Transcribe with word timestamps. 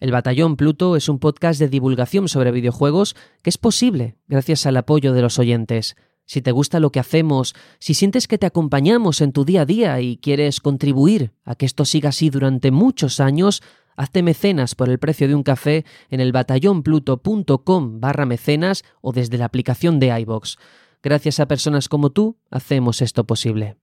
el 0.00 0.10
Batallón 0.10 0.56
Pluto 0.56 0.96
es 0.96 1.08
un 1.08 1.18
podcast 1.18 1.60
de 1.60 1.68
divulgación 1.68 2.28
sobre 2.28 2.50
videojuegos 2.50 3.14
que 3.42 3.50
es 3.50 3.58
posible 3.58 4.16
gracias 4.26 4.66
al 4.66 4.76
apoyo 4.76 5.12
de 5.12 5.22
los 5.22 5.38
oyentes. 5.38 5.96
Si 6.24 6.42
te 6.42 6.52
gusta 6.52 6.80
lo 6.80 6.90
que 6.90 7.00
hacemos, 7.00 7.54
si 7.78 7.94
sientes 7.94 8.28
que 8.28 8.38
te 8.38 8.46
acompañamos 8.46 9.20
en 9.20 9.32
tu 9.32 9.44
día 9.44 9.62
a 9.62 9.66
día 9.66 10.00
y 10.00 10.18
quieres 10.18 10.60
contribuir 10.60 11.32
a 11.44 11.54
que 11.54 11.66
esto 11.66 11.84
siga 11.84 12.10
así 12.10 12.28
durante 12.28 12.70
muchos 12.70 13.20
años, 13.20 13.62
hazte 13.96 14.22
mecenas 14.22 14.74
por 14.74 14.88
el 14.88 14.98
precio 14.98 15.26
de 15.26 15.34
un 15.34 15.42
café 15.42 15.84
en 16.10 16.20
el 16.20 16.32
batallonpluto.com 16.32 18.00
barra 18.00 18.26
mecenas 18.26 18.84
o 19.00 19.12
desde 19.12 19.38
la 19.38 19.46
aplicación 19.46 19.98
de 20.00 20.18
iBox. 20.20 20.58
Gracias 21.02 21.40
a 21.40 21.46
personas 21.46 21.88
como 21.88 22.10
tú, 22.10 22.36
hacemos 22.50 23.00
esto 23.00 23.24
posible. 23.24 23.76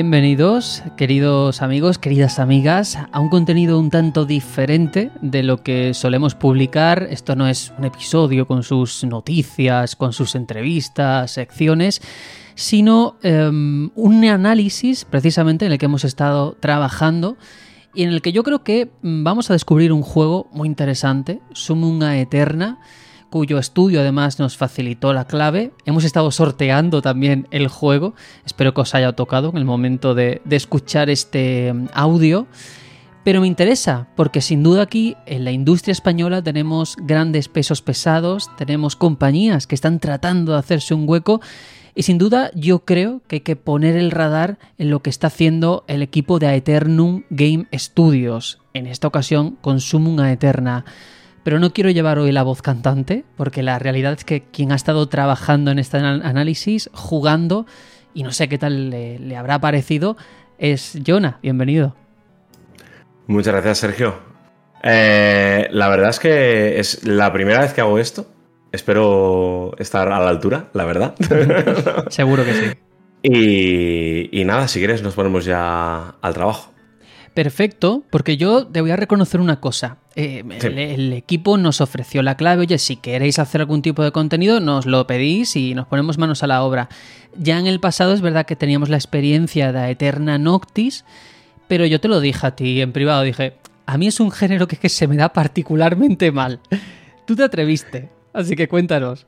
Bienvenidos, 0.00 0.84
queridos 0.96 1.60
amigos, 1.60 1.98
queridas 1.98 2.38
amigas, 2.38 2.96
a 3.10 3.18
un 3.18 3.28
contenido 3.30 3.80
un 3.80 3.90
tanto 3.90 4.26
diferente 4.26 5.10
de 5.22 5.42
lo 5.42 5.64
que 5.64 5.92
solemos 5.92 6.36
publicar. 6.36 7.08
Esto 7.10 7.34
no 7.34 7.48
es 7.48 7.72
un 7.76 7.84
episodio 7.84 8.46
con 8.46 8.62
sus 8.62 9.02
noticias, 9.02 9.96
con 9.96 10.12
sus 10.12 10.36
entrevistas, 10.36 11.32
secciones, 11.32 12.00
sino 12.54 13.16
em, 13.24 13.90
un 13.96 14.24
análisis 14.24 15.04
precisamente 15.04 15.66
en 15.66 15.72
el 15.72 15.78
que 15.78 15.86
hemos 15.86 16.04
estado 16.04 16.56
trabajando 16.60 17.36
y 17.92 18.04
en 18.04 18.10
el 18.10 18.22
que 18.22 18.30
yo 18.30 18.44
creo 18.44 18.62
que 18.62 18.92
mm, 19.02 19.24
vamos 19.24 19.50
a 19.50 19.54
descubrir 19.54 19.92
un 19.92 20.02
juego 20.02 20.46
muy 20.52 20.68
interesante, 20.68 21.40
Sumunga 21.54 22.16
Eterna 22.16 22.78
cuyo 23.30 23.58
estudio 23.58 24.00
además 24.00 24.38
nos 24.38 24.56
facilitó 24.56 25.12
la 25.12 25.26
clave. 25.26 25.72
Hemos 25.84 26.04
estado 26.04 26.30
sorteando 26.30 27.02
también 27.02 27.46
el 27.50 27.68
juego. 27.68 28.14
Espero 28.44 28.74
que 28.74 28.80
os 28.80 28.94
haya 28.94 29.12
tocado 29.12 29.50
en 29.50 29.56
el 29.56 29.64
momento 29.64 30.14
de, 30.14 30.40
escuchar 30.50 31.10
este 31.10 31.72
mm, 31.72 31.88
audio. 31.92 32.46
Pero 33.24 33.40
me 33.40 33.46
interesa, 33.46 34.08
porque 34.16 34.40
sin 34.40 34.62
duda 34.62 34.82
aquí 34.82 35.16
en 35.26 35.44
la 35.44 35.52
industria 35.52 35.92
española 35.92 36.42
tenemos 36.42 36.96
grandes 36.98 37.48
pesos 37.48 37.82
pesados, 37.82 38.48
tenemos 38.56 38.96
compañías 38.96 39.66
que 39.66 39.74
están 39.74 39.98
tratando 40.00 40.52
de 40.52 40.58
hacerse 40.58 40.94
un 40.94 41.06
hueco 41.06 41.40
y 41.94 42.04
sin 42.04 42.16
duda 42.16 42.52
yo 42.54 42.84
creo 42.84 43.22
que 43.26 43.36
hay 43.36 43.40
que 43.40 43.56
poner 43.56 43.96
el 43.96 44.12
radar 44.12 44.58
en 44.78 44.88
lo 44.88 45.02
que 45.02 45.10
está 45.10 45.26
haciendo 45.26 45.84
el 45.88 46.00
equipo 46.00 46.38
de 46.38 46.46
Aeternum 46.46 47.24
Game 47.28 47.66
Studios, 47.74 48.60
en 48.72 48.86
esta 48.86 49.08
ocasión 49.08 49.58
con 49.60 49.80
Sumum 49.80 50.20
Aeterna. 50.20 50.84
Pero 51.44 51.58
no 51.58 51.72
quiero 51.72 51.90
llevar 51.90 52.18
hoy 52.18 52.32
la 52.32 52.42
voz 52.42 52.62
cantante, 52.62 53.24
porque 53.36 53.62
la 53.62 53.78
realidad 53.78 54.12
es 54.12 54.24
que 54.24 54.42
quien 54.42 54.72
ha 54.72 54.76
estado 54.76 55.08
trabajando 55.08 55.70
en 55.70 55.78
este 55.78 55.98
análisis, 55.98 56.90
jugando, 56.92 57.66
y 58.14 58.22
no 58.22 58.32
sé 58.32 58.48
qué 58.48 58.58
tal 58.58 58.90
le, 58.90 59.36
habrá 59.36 59.60
parecido, 59.60 60.16
es 60.58 60.98
Jonah. 61.06 61.38
Bienvenido. 61.42 61.94
Muchas 63.26 63.52
gracias, 63.54 63.78
Sergio. 63.78 64.14
Eh, 64.82 65.68
la 65.70 65.88
verdad 65.88 66.10
es 66.10 66.18
que 66.18 66.78
es 66.78 67.04
la 67.04 67.32
primera 67.32 67.60
vez 67.60 67.72
que 67.72 67.80
hago 67.80 67.98
esto. 67.98 68.26
Espero 68.72 69.72
estar 69.78 70.12
a 70.12 70.20
la 70.20 70.28
altura, 70.28 70.68
la 70.72 70.84
verdad. 70.84 71.14
Seguro 72.10 72.44
que 72.44 72.52
sí. 72.52 72.66
Y, 73.22 74.40
y, 74.40 74.44
nada, 74.44 74.68
si 74.68 74.78
quieres 74.78 75.02
nos 75.02 75.14
ponemos 75.14 75.44
ya 75.44 76.14
al 76.20 76.34
trabajo. 76.34 76.72
Perfecto, 77.38 78.02
porque 78.10 78.36
yo 78.36 78.66
te 78.66 78.80
voy 78.80 78.90
a 78.90 78.96
reconocer 78.96 79.40
una 79.40 79.60
cosa. 79.60 79.98
Eh, 80.16 80.42
el, 80.60 81.12
equipo 81.12 81.56
nos 81.56 81.80
ofreció 81.80 82.20
la 82.20 82.36
clave, 82.36 82.62
oye, 82.62 82.78
si 82.78 82.96
queréis 82.96 83.38
hacer 83.38 83.60
algún 83.60 83.80
tipo 83.80 84.02
de 84.02 84.10
contenido, 84.10 84.58
nos 84.58 84.86
lo 84.86 85.06
pedís 85.06 85.54
y 85.54 85.72
nos 85.72 85.86
ponemos 85.86 86.18
manos 86.18 86.42
a 86.42 86.48
la 86.48 86.64
obra. 86.64 86.88
Ya 87.36 87.60
en 87.60 87.68
el 87.68 87.78
pasado 87.78 88.12
es 88.12 88.22
verdad 88.22 88.44
que 88.44 88.56
teníamos 88.56 88.88
la 88.88 88.96
experiencia 88.96 89.70
de 89.70 89.88
Eterna 89.88 90.36
Noctis, 90.36 91.04
pero 91.68 91.86
yo 91.86 92.00
te 92.00 92.08
lo 92.08 92.18
dije 92.18 92.44
a 92.44 92.56
ti 92.56 92.80
en 92.80 92.90
privado, 92.90 93.22
dije, 93.22 93.54
a 93.86 93.98
mí 93.98 94.08
es 94.08 94.18
un 94.18 94.32
género 94.32 94.66
que, 94.66 94.76
que 94.76 94.88
se 94.88 95.06
me 95.06 95.14
da 95.14 95.32
particularmente 95.32 96.32
mal. 96.32 96.58
Tú 97.24 97.36
te 97.36 97.44
atreviste, 97.44 98.08
así 98.32 98.56
que 98.56 98.66
cuéntanos. 98.66 99.26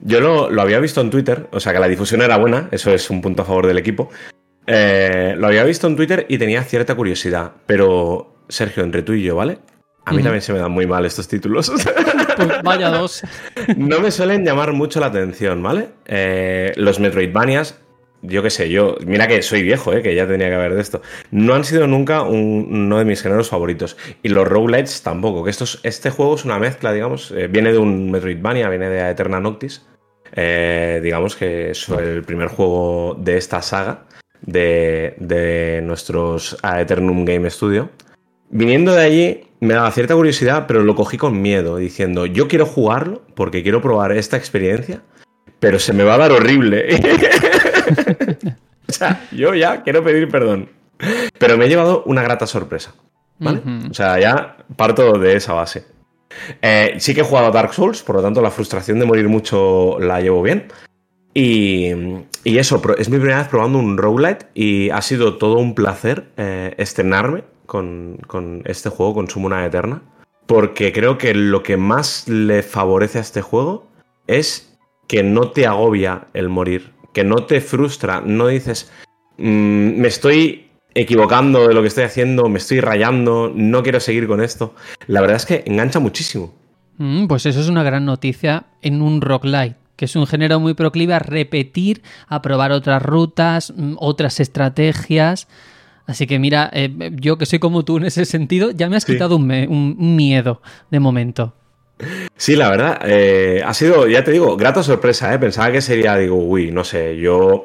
Yo 0.00 0.22
lo, 0.22 0.48
lo, 0.48 0.62
había 0.62 0.80
visto 0.80 1.02
en 1.02 1.10
Twitter, 1.10 1.50
o 1.52 1.60
sea 1.60 1.74
que 1.74 1.80
la 1.80 1.88
difusión 1.88 2.22
era 2.22 2.38
buena, 2.38 2.70
eso 2.72 2.90
es 2.94 3.10
un 3.10 3.20
punto 3.20 3.42
a 3.42 3.44
favor 3.44 3.66
del 3.66 3.76
equipo, 3.76 4.08
eh, 4.66 5.34
lo 5.36 5.46
había 5.46 5.64
visto 5.64 5.86
en 5.86 5.96
Twitter 5.96 6.26
y 6.28 6.38
tenía 6.38 6.62
cierta 6.64 6.94
curiosidad, 6.94 7.52
pero 7.66 8.34
Sergio, 8.48 8.82
entre 8.82 9.02
tú 9.02 9.12
y 9.12 9.22
yo, 9.22 9.36
¿vale? 9.36 9.58
A 10.06 10.12
mí 10.12 10.22
también 10.22 10.40
se 10.40 10.52
me 10.52 10.60
dan 10.60 10.70
muy 10.70 10.86
mal 10.86 11.04
estos 11.04 11.28
títulos. 11.28 11.72
Pues 12.36 12.62
vaya 12.62 12.90
dos. 12.90 13.22
no 13.78 13.98
me 13.98 14.10
suelen 14.10 14.44
llamar 14.44 14.74
mucho 14.74 15.00
la 15.00 15.06
atención, 15.06 15.62
¿vale? 15.62 15.88
Eh, 16.04 16.70
los 16.76 17.00
Metroidvanias, 17.00 17.80
yo 18.20 18.42
qué 18.42 18.50
sé, 18.50 18.68
yo, 18.68 18.96
mira 19.06 19.26
que 19.26 19.40
soy 19.40 19.62
viejo, 19.62 19.94
¿eh? 19.94 20.02
que 20.02 20.14
ya 20.14 20.26
tenía 20.26 20.48
que 20.48 20.54
haber 20.54 20.74
de 20.74 20.82
esto. 20.82 21.00
No 21.30 21.54
han 21.54 21.64
sido 21.64 21.86
nunca 21.86 22.20
uno 22.24 22.98
de 22.98 23.06
mis 23.06 23.22
géneros 23.22 23.48
favoritos. 23.48 23.96
Y 24.22 24.28
los 24.28 24.46
roguelites 24.46 25.02
tampoco, 25.02 25.44
que 25.44 25.50
estos, 25.50 25.80
este 25.82 26.10
juego 26.10 26.34
es 26.34 26.44
una 26.44 26.58
mezcla, 26.58 26.92
digamos, 26.92 27.30
eh, 27.30 27.48
viene 27.48 27.72
de 27.72 27.78
un 27.78 28.10
Metroidvania, 28.10 28.68
viene 28.68 28.90
de 28.90 29.10
Eterna 29.10 29.40
Noctis. 29.40 29.86
digamos 30.34 31.36
que 31.36 31.70
es 31.70 31.88
el 31.88 32.22
primer 32.22 32.48
juego 32.48 33.16
de 33.18 33.38
esta 33.38 33.62
saga 33.62 34.04
de, 34.46 35.80
nuestros 35.84 36.56
Eternum 36.62 37.24
Game 37.24 37.48
Studio. 37.50 37.90
Viniendo 38.48 38.92
de 38.92 39.04
allí, 39.04 39.44
me 39.60 39.74
daba 39.74 39.90
cierta 39.90 40.14
curiosidad, 40.14 40.66
pero 40.66 40.82
lo 40.82 40.94
cogí 40.94 41.18
con 41.18 41.40
miedo, 41.42 41.76
diciendo, 41.76 42.26
yo 42.26 42.48
quiero 42.48 42.66
jugarlo 42.66 43.22
porque 43.34 43.62
quiero 43.62 43.82
probar 43.82 44.12
esta 44.12 44.36
experiencia, 44.36 45.02
pero 45.58 45.78
se 45.78 45.92
me 45.92 46.04
va 46.04 46.14
a 46.14 46.18
dar 46.18 46.32
horrible. 46.32 46.86
o 48.88 48.92
sea, 48.92 49.26
yo 49.32 49.54
ya 49.54 49.82
quiero 49.82 50.02
pedir 50.04 50.28
perdón. 50.28 50.70
Pero 51.38 51.58
me 51.58 51.66
he 51.66 51.68
llevado 51.68 52.04
una 52.06 52.22
grata 52.22 52.46
sorpresa. 52.46 52.94
¿Vale? 53.38 53.60
O 53.90 53.92
sea, 53.92 54.18
ya 54.18 54.56
parto 54.76 55.18
de 55.18 55.36
esa 55.36 55.52
base. 55.52 55.84
Eh, 56.62 56.94
sí 56.98 57.14
que 57.14 57.20
he 57.20 57.24
jugado 57.24 57.48
a 57.48 57.50
Dark 57.50 57.74
Souls, 57.74 58.02
por 58.02 58.16
lo 58.16 58.22
tanto 58.22 58.40
la 58.40 58.50
frustración 58.50 58.98
de 58.98 59.06
morir 59.06 59.28
mucho 59.28 59.98
la 60.00 60.20
llevo 60.20 60.42
bien. 60.42 60.68
Y, 61.38 61.90
eso, 62.44 62.80
es 62.96 63.10
mi 63.10 63.18
primera 63.18 63.40
vez 63.40 63.48
probando 63.48 63.78
un 63.78 63.98
roguelite 63.98 64.46
y 64.54 64.88
ha 64.88 65.02
sido 65.02 65.36
todo 65.36 65.58
un 65.58 65.74
placer 65.74 66.30
eh, 66.38 66.74
estrenarme 66.78 67.44
con, 67.66 68.62
este 68.64 68.88
juego, 68.88 69.12
con 69.12 69.28
Sumuna 69.28 69.66
Eterna, 69.66 70.00
porque 70.46 70.94
creo 70.94 71.18
que 71.18 71.34
lo 71.34 71.62
que 71.62 71.76
más 71.76 72.26
le 72.26 72.62
favorece 72.62 73.18
a 73.18 73.20
este 73.20 73.42
juego 73.42 73.86
es 74.26 74.78
que 75.08 75.22
no 75.22 75.50
te 75.50 75.66
agobia 75.66 76.28
el 76.32 76.48
morir, 76.48 76.92
que 77.12 77.22
no 77.22 77.44
te 77.44 77.60
frustra, 77.60 78.22
no 78.24 78.46
dices, 78.46 78.90
mm, 79.36 80.00
me 80.00 80.08
estoy 80.08 80.68
equivocando 80.94 81.68
de 81.68 81.74
lo 81.74 81.82
que 81.82 81.88
estoy 81.88 82.04
haciendo, 82.04 82.48
me 82.48 82.56
estoy 82.56 82.80
rayando, 82.80 83.52
no 83.54 83.82
quiero 83.82 84.00
seguir 84.00 84.26
con 84.26 84.40
esto. 84.40 84.74
La 85.06 85.20
verdad 85.20 85.36
es 85.36 85.44
que 85.44 85.64
engancha 85.66 85.98
muchísimo. 85.98 86.54
Mm, 86.96 87.26
pues 87.26 87.44
eso 87.44 87.60
es 87.60 87.68
una 87.68 87.82
gran 87.82 88.06
noticia 88.06 88.64
en 88.80 89.02
un 89.02 89.20
roguelite 89.20 89.76
que 89.96 90.04
es 90.04 90.16
un 90.16 90.26
género 90.26 90.60
muy 90.60 90.74
proclive 90.74 91.14
a 91.14 91.18
repetir, 91.18 92.02
a 92.28 92.42
probar 92.42 92.72
otras 92.72 93.02
rutas, 93.02 93.72
mm, 93.76 93.94
otras 93.98 94.40
estrategias. 94.40 95.48
Así 96.06 96.26
que 96.26 96.38
mira, 96.38 96.70
eh, 96.72 97.10
yo 97.14 97.36
que 97.36 97.46
soy 97.46 97.58
como 97.58 97.84
tú 97.84 97.96
en 97.96 98.04
ese 98.04 98.24
sentido, 98.24 98.70
ya 98.70 98.88
me 98.88 98.96
has 98.96 99.04
quitado 99.04 99.36
un, 99.36 100.16
miedo 100.16 100.62
de 100.90 101.00
momento. 101.00 101.54
Sí, 102.36 102.54
la 102.54 102.70
verdad, 102.70 103.00
eh, 103.04 103.62
ha 103.64 103.74
sido, 103.74 104.06
ya 104.06 104.22
te 104.22 104.30
digo, 104.30 104.56
grata 104.56 104.82
sorpresa, 104.82 105.32
¿eh? 105.34 105.38
Pensaba 105.38 105.72
que 105.72 105.80
sería, 105.80 106.16
digo, 106.16 106.36
uy, 106.36 106.70
no 106.70 106.84
sé, 106.84 107.16
yo... 107.16 107.64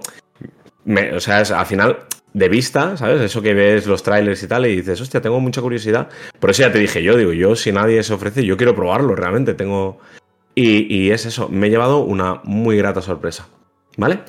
o 1.15 1.19
sea, 1.19 1.39
al 1.39 1.65
final, 1.65 1.97
de 2.33 2.49
vista, 2.49 2.95
¿sabes? 2.97 3.21
Eso 3.21 3.41
que 3.41 3.53
ves 3.53 3.85
los 3.87 4.03
trailers 4.03 4.41
y 4.43 4.47
tal, 4.47 4.65
y 4.65 4.77
dices, 4.77 5.01
hostia, 5.01 5.21
tengo 5.21 5.39
mucha 5.39 5.61
curiosidad. 5.61 6.09
Por 6.39 6.49
eso 6.49 6.63
ya 6.63 6.71
te 6.71 6.79
dije 6.79 7.03
yo, 7.03 7.17
digo, 7.17 7.33
yo 7.33 7.55
si 7.55 7.71
nadie 7.71 8.01
se 8.03 8.13
ofrece, 8.13 8.45
yo 8.45 8.57
quiero 8.57 8.75
probarlo, 8.75 9.15
realmente, 9.15 9.53
tengo, 9.53 9.99
y, 10.55 11.11
es 11.11 11.25
eso, 11.25 11.49
me 11.49 11.67
he 11.67 11.69
llevado 11.69 11.99
una 11.99 12.41
muy 12.43 12.77
grata 12.77 13.01
sorpresa. 13.01 13.47
¿Vale? 13.97 14.19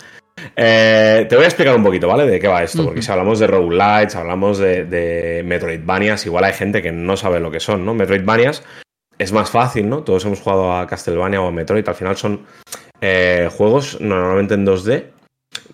Eh, 0.57 1.27
te 1.29 1.37
voy 1.37 1.45
a 1.45 1.49
explicar 1.49 1.77
un 1.77 1.85
poquito, 1.85 2.09
¿vale? 2.09 2.27
De 2.27 2.41
qué 2.41 2.49
va 2.49 2.63
esto, 2.63 2.85
porque 2.85 3.03
si 3.03 3.13
hablamos 3.13 3.39
de 3.39 3.47
roguelites, 3.47 4.17
hablamos 4.17 4.59
de, 4.59 4.85
de 4.85 5.43
Metroidvanias, 5.45 6.27
igual 6.27 6.45
hay 6.45 6.53
gente 6.53 6.83
que 6.83 6.91
no 6.91 7.17
sabe 7.17 7.39
lo 7.39 7.51
que 7.51 7.61
son, 7.61 7.85
¿no? 7.85 7.95
Metroidvanias 7.95 8.65
es 9.19 9.33
más 9.33 9.51
fácil, 9.51 9.89
¿no? 9.89 10.03
Todos 10.03 10.25
hemos 10.25 10.41
jugado 10.41 10.73
a 10.73 10.87
Castlevania 10.87 11.41
o 11.41 11.49
a 11.49 11.53
Metroid, 11.53 11.87
al 11.89 11.95
final 11.95 12.17
son 12.17 12.45
eh, 13.01 13.49
juegos 13.57 14.01
normalmente 14.01 14.55
en 14.55 14.67
2D 14.67 15.07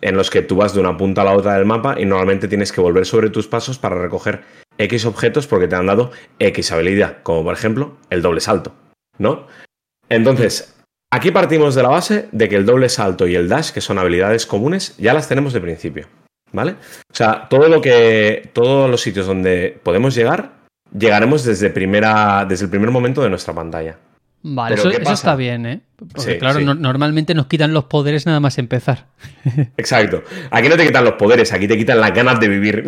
en 0.01 0.17
los 0.17 0.31
que 0.31 0.43
tú 0.43 0.57
vas 0.57 0.75
de 0.75 0.81
una 0.81 0.97
punta 0.97 1.23
a 1.23 1.25
la 1.25 1.33
otra 1.35 1.55
del 1.55 1.65
mapa 1.65 1.97
y 1.99 2.05
normalmente 2.05 2.49
tienes 2.49 2.73
que 2.73 2.81
volver 2.81 3.07
sobre 3.07 3.31
tus 3.31 3.49
pasos 3.49 3.79
para 3.79 4.01
recoger 4.01 4.43
X 4.77 5.07
objetos 5.07 5.47
porque 5.47 5.69
te 5.69 5.77
han 5.77 5.87
dado 5.87 6.11
X 6.39 6.73
habilidad, 6.73 7.23
como 7.23 7.45
por 7.45 7.55
ejemplo 7.55 7.97
el 8.11 8.23
doble 8.23 8.41
salto, 8.41 8.73
¿no? 9.19 9.47
Entonces, 10.09 10.75
aquí 11.13 11.31
partimos 11.31 11.75
de 11.75 11.83
la 11.83 11.89
base 11.89 12.29
de 12.33 12.49
que 12.49 12.57
el 12.57 12.67
doble 12.67 12.89
salto 12.89 13.27
y 13.27 13.35
el 13.35 13.49
dash, 13.49 13.71
que 13.71 13.81
son 13.81 13.99
habilidades 13.99 14.47
comunes, 14.47 14.97
ya 14.99 15.15
las 15.15 15.29
tenemos 15.29 15.53
de 15.53 15.61
principio, 15.61 16.07
¿vale? 16.53 16.73
O 17.13 17.15
sea, 17.15 17.49
todo 17.49 17.69
lo 17.69 17.81
que 17.81 18.51
todos 18.53 18.91
los 18.91 19.01
sitios 19.01 19.27
donde 19.27 19.79
podemos 19.83 20.15
llegar 20.15 20.59
llegaremos 20.97 21.45
desde 21.45 21.71
primera 21.71 22.47
desde 22.49 22.65
el 22.65 22.71
primer 22.71 22.91
momento 22.91 23.23
de 23.23 23.31
nuestra 23.31 23.55
pantalla. 23.55 23.99
Vale, 24.43 24.77
eso, 24.77 24.91
está 24.91 25.35
bien, 25.35 25.67
¿eh? 25.67 25.81
Porque 26.15 26.39
claro, 26.39 26.61
normalmente 26.61 27.35
nos 27.35 27.47
quitan 27.47 27.73
los 27.73 27.85
poderes 27.85 28.25
nada 28.25 28.39
más 28.39 28.59
empezar. 28.59 29.07
Exacto. 29.77 30.23
Aquí 30.51 30.69
no 30.69 30.77
te 30.77 30.87
quitan 30.87 31.05
los 31.05 31.15
poderes, 31.15 31.53
aquí 31.53 31.67
te 31.67 31.77
quitan 31.77 32.01
las 32.01 32.15
ganas 32.15 32.39
de 32.39 32.49
vivir. 32.49 32.85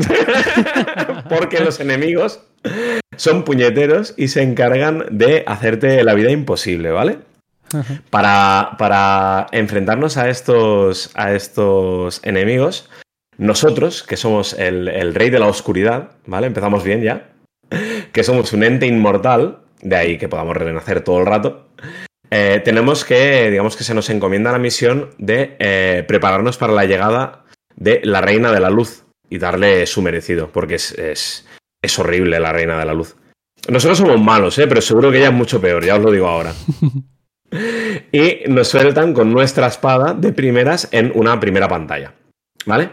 Porque 1.29 1.59
los 1.61 1.81
enemigos 1.81 2.41
son 3.17 3.45
puñeteros 3.45 4.15
y 4.17 4.29
se 4.29 4.43
encargan 4.43 5.07
de 5.11 5.43
hacerte 5.47 6.05
la 6.05 6.15
vida 6.15 6.31
imposible, 6.31 6.91
¿vale? 6.91 7.19
Para, 8.11 8.77
para 8.79 9.47
enfrentarnos 9.53 10.17
a 10.17 10.29
estos, 10.29 11.11
a 11.15 11.33
estos 11.35 12.21
enemigos, 12.25 12.89
nosotros, 13.39 14.03
que 14.03 14.17
somos 14.17 14.55
el, 14.55 14.89
el 14.89 15.15
rey 15.15 15.31
de 15.31 15.39
la 15.39 15.47
oscuridad, 15.47 16.13
¿vale? 16.27 16.47
Empezamos 16.47 16.85
bien 16.85 17.03
ya. 17.03 17.29
Que 18.13 18.25
somos 18.25 18.53
un 18.53 18.65
ente 18.65 18.87
inmortal, 18.87 19.59
de 19.83 19.97
ahí 19.97 20.19
que 20.19 20.29
podamos 20.29 20.57
renacer 20.57 21.03
todo 21.03 21.21
el 21.21 21.27
rato, 21.27 21.69
eh, 22.31 22.61
tenemos 22.65 23.05
que, 23.05 23.51
digamos 23.51 23.77
que 23.77 23.83
se 23.83 23.95
nos 23.95 24.09
encomienda 24.09 24.53
la 24.53 24.59
misión 24.59 25.11
de 25.19 25.57
eh, 25.59 26.05
prepararnos 26.07 26.57
para 26.59 26.73
la 26.73 26.85
llegada 26.85 27.45
de 27.75 28.01
la 28.05 28.21
Reina 28.21 28.53
de 28.53 28.61
la 28.61 28.71
Luz 28.71 29.05
y 29.29 29.39
darle 29.39 29.87
su 29.87 30.01
merecido, 30.01 30.51
porque 30.53 30.77
es, 30.77 30.97
es, 30.97 31.99
horrible 31.99 32.39
la 32.39 32.53
Reina 32.53 32.79
de 32.79 32.85
la 32.85 32.95
Luz. 32.95 33.17
Nosotros 33.69 33.99
somos 33.99 34.21
malos, 34.21 34.59
¿eh? 34.59 34.67
pero 34.69 34.81
seguro 34.81 35.11
que 35.11 35.19
ella 35.19 35.29
es 35.29 35.35
mucho 35.35 35.61
peor, 35.61 35.85
ya 35.85 35.97
os 35.97 36.03
lo 36.03 36.13
digo 36.13 36.29
ahora. 36.29 36.53
y 38.13 38.49
nos 38.49 38.69
sueltan 38.69 39.13
con 39.13 39.33
nuestra 39.33 39.67
espada 39.67 40.15
de 40.15 40.33
primeras 40.33 40.89
en 40.93 41.13
una 41.15 41.39
primera 41.41 41.69
pantalla. 41.69 42.15
¿Vale? 42.65 42.91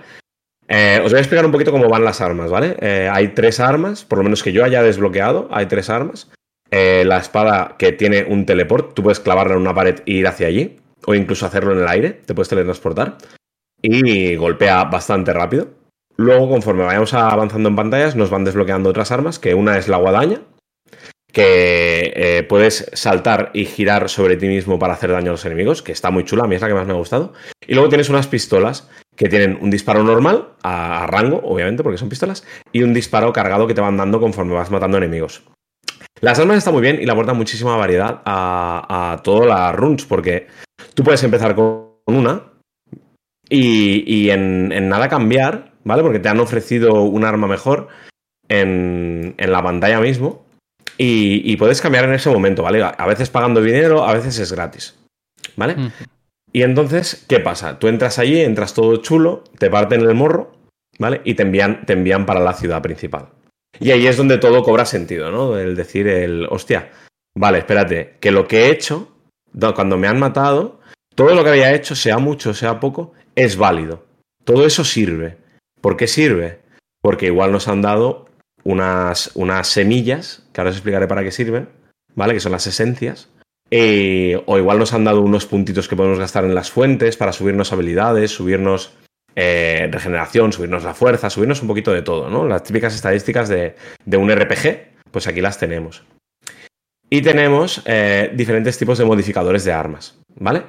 Eh, 0.67 0.99
os 1.03 1.11
voy 1.11 1.17
a 1.17 1.21
explicar 1.21 1.45
un 1.45 1.51
poquito 1.51 1.71
cómo 1.71 1.89
van 1.89 2.03
las 2.03 2.21
armas, 2.21 2.49
¿vale? 2.49 2.75
hay 3.09 3.29
tres 3.29 3.59
armas, 3.59 4.03
por 4.03 4.17
lo 4.17 4.23
menos 4.23 4.43
que 4.43 4.51
yo 4.51 4.65
haya 4.65 4.83
desbloqueado, 4.83 5.47
hay 5.51 5.67
tres 5.67 5.89
armas. 5.89 6.29
Eh, 6.71 7.03
la 7.05 7.17
espada 7.17 7.75
que 7.77 7.93
tiene 7.93 8.23
un 8.23 8.45
teleport, 8.45 8.93
tú 8.93 9.03
puedes 9.03 9.19
clavarla 9.19 9.53
en 9.53 9.61
una 9.61 9.73
pared 9.73 9.99
e 10.05 10.11
ir 10.11 10.27
hacia 10.27 10.47
allí, 10.47 10.77
o 11.05 11.15
incluso 11.15 11.45
hacerlo 11.45 11.73
en 11.73 11.79
el 11.79 11.87
aire, 11.87 12.09
te 12.25 12.33
puedes 12.33 12.49
teletransportar, 12.49 13.17
y 13.81 14.35
golpea 14.35 14.83
bastante 14.85 15.33
rápido. 15.33 15.69
Luego, 16.17 16.49
conforme 16.49 16.83
vayamos 16.83 17.13
avanzando 17.13 17.69
en 17.69 17.75
pantallas, 17.75 18.15
nos 18.15 18.29
van 18.29 18.43
desbloqueando 18.43 18.89
otras 18.89 19.11
armas, 19.11 19.39
que 19.39 19.53
una 19.53 19.77
es 19.77 19.87
la 19.87 19.97
guadaña, 19.97 20.41
que 21.31 22.13
eh, 22.15 22.43
puedes 22.43 22.89
saltar 22.93 23.51
y 23.53 23.65
girar 23.65 24.09
sobre 24.09 24.37
ti 24.37 24.47
mismo 24.47 24.79
para 24.79 24.93
hacer 24.93 25.11
daño 25.11 25.29
a 25.29 25.33
los 25.33 25.45
enemigos, 25.45 25.83
que 25.83 25.91
está 25.91 26.09
muy 26.09 26.25
chula, 26.25 26.45
a 26.45 26.47
mí 26.47 26.55
es 26.55 26.61
la 26.61 26.67
que 26.67 26.73
más 26.73 26.87
me 26.87 26.93
ha 26.93 26.97
gustado. 26.97 27.33
Y 27.67 27.75
luego 27.75 27.89
tienes 27.89 28.09
unas 28.09 28.27
pistolas 28.27 28.89
que 29.15 29.29
tienen 29.29 29.59
un 29.61 29.69
disparo 29.69 30.03
normal, 30.03 30.49
a 30.63 31.05
rango, 31.07 31.39
obviamente, 31.43 31.83
porque 31.83 31.97
son 31.97 32.09
pistolas, 32.09 32.43
y 32.71 32.81
un 32.81 32.93
disparo 32.93 33.31
cargado 33.31 33.67
que 33.67 33.73
te 33.73 33.81
van 33.81 33.97
dando 33.97 34.19
conforme 34.19 34.53
vas 34.53 34.71
matando 34.71 34.97
enemigos. 34.97 35.43
Las 36.21 36.39
armas 36.39 36.57
están 36.57 36.73
muy 36.73 36.81
bien 36.81 36.99
y 37.01 37.05
le 37.05 37.11
aportan 37.11 37.37
muchísima 37.37 37.75
variedad 37.75 38.21
a, 38.25 39.19
todas 39.23 39.47
las 39.47 39.75
runs, 39.75 40.05
porque 40.05 40.47
tú 40.93 41.03
puedes 41.03 41.23
empezar 41.23 41.55
con 41.55 41.91
una 42.07 42.43
y, 43.49 44.29
en, 44.29 44.89
nada 44.89 45.09
cambiar, 45.09 45.73
¿vale? 45.83 46.03
Porque 46.03 46.19
te 46.19 46.29
han 46.29 46.39
ofrecido 46.39 47.03
un 47.03 47.23
arma 47.23 47.47
mejor 47.47 47.87
en, 48.49 49.35
la 49.37 49.61
pantalla 49.61 49.99
mismo 49.99 50.45
y, 50.97 51.55
puedes 51.57 51.81
cambiar 51.81 52.05
en 52.05 52.13
ese 52.13 52.29
momento, 52.29 52.63
¿vale? 52.63 52.83
A 52.83 53.05
veces 53.05 53.29
pagando 53.29 53.61
dinero, 53.61 54.05
a 54.05 54.13
veces 54.13 54.39
es 54.39 54.51
gratis, 54.51 54.97
¿vale? 55.55 55.91
Y 56.51 56.63
entonces, 56.63 57.25
¿qué 57.29 57.39
pasa? 57.39 57.77
Tú 57.77 57.87
entras 57.87 58.17
allí, 58.17 58.41
entras 58.41 58.73
todo 58.73 58.97
chulo, 58.97 59.43
te 59.59 59.69
parten 59.69 60.01
el 60.01 60.15
morro, 60.15 60.53
¿vale? 60.97 61.21
Y 61.23 61.35
te 61.35 61.43
envían, 61.43 61.85
te 61.85 61.93
envían 61.93 62.25
para 62.25 62.39
la 62.39 62.53
ciudad 62.53 62.81
principal. 62.81 63.29
Y 63.79 63.91
ahí 63.91 64.07
es 64.07 64.17
donde 64.17 64.37
todo 64.37 64.63
cobra 64.63 64.85
sentido, 64.85 65.31
¿no? 65.31 65.57
El 65.57 65.75
decir, 65.75 66.07
el, 66.07 66.47
hostia, 66.49 66.89
vale, 67.35 67.59
espérate, 67.59 68.15
que 68.19 68.31
lo 68.31 68.47
que 68.47 68.65
he 68.65 68.71
hecho, 68.71 69.15
cuando 69.75 69.97
me 69.97 70.07
han 70.07 70.19
matado, 70.19 70.79
todo 71.15 71.33
lo 71.35 71.43
que 71.43 71.49
había 71.49 71.73
hecho, 71.73 71.95
sea 71.95 72.17
mucho, 72.17 72.53
sea 72.53 72.79
poco, 72.79 73.13
es 73.35 73.57
válido. 73.57 74.05
Todo 74.43 74.65
eso 74.65 74.83
sirve. 74.83 75.37
¿Por 75.81 75.97
qué 75.97 76.07
sirve? 76.07 76.59
Porque 77.01 77.27
igual 77.27 77.51
nos 77.51 77.67
han 77.67 77.81
dado 77.81 78.27
unas, 78.63 79.31
unas 79.35 79.67
semillas, 79.67 80.47
que 80.53 80.61
ahora 80.61 80.71
os 80.71 80.77
explicaré 80.77 81.07
para 81.07 81.23
qué 81.23 81.31
sirven, 81.31 81.69
¿vale? 82.15 82.33
Que 82.33 82.39
son 82.39 82.51
las 82.51 82.67
esencias. 82.67 83.29
Eh, 83.69 84.41
o 84.45 84.57
igual 84.57 84.79
nos 84.79 84.93
han 84.93 85.03
dado 85.03 85.21
unos 85.21 85.45
puntitos 85.45 85.87
que 85.87 85.95
podemos 85.95 86.19
gastar 86.19 86.45
en 86.45 86.55
las 86.55 86.71
fuentes 86.71 87.17
para 87.17 87.33
subirnos 87.33 87.73
habilidades, 87.73 88.31
subirnos 88.31 88.93
eh, 89.39 89.87
regeneración, 89.91 90.51
subirnos 90.51 90.83
la 90.83 90.95
fuerza, 90.95 91.29
subirnos 91.29 91.61
un 91.61 91.67
poquito 91.67 91.93
de 91.93 92.01
todo, 92.01 92.27
¿no? 92.27 92.47
Las 92.47 92.63
típicas 92.63 92.95
estadísticas 92.95 93.47
de, 93.47 93.75
un 94.17 94.31
RPG, 94.31 95.11
pues 95.11 95.27
aquí 95.27 95.41
las 95.41 95.59
tenemos. 95.59 96.03
Y 97.07 97.21
tenemos 97.21 97.83
eh, 97.85 98.31
diferentes 98.33 98.79
tipos 98.79 98.97
de 98.97 99.05
modificadores 99.05 99.63
de 99.63 99.73
armas, 99.73 100.19
¿vale? 100.39 100.63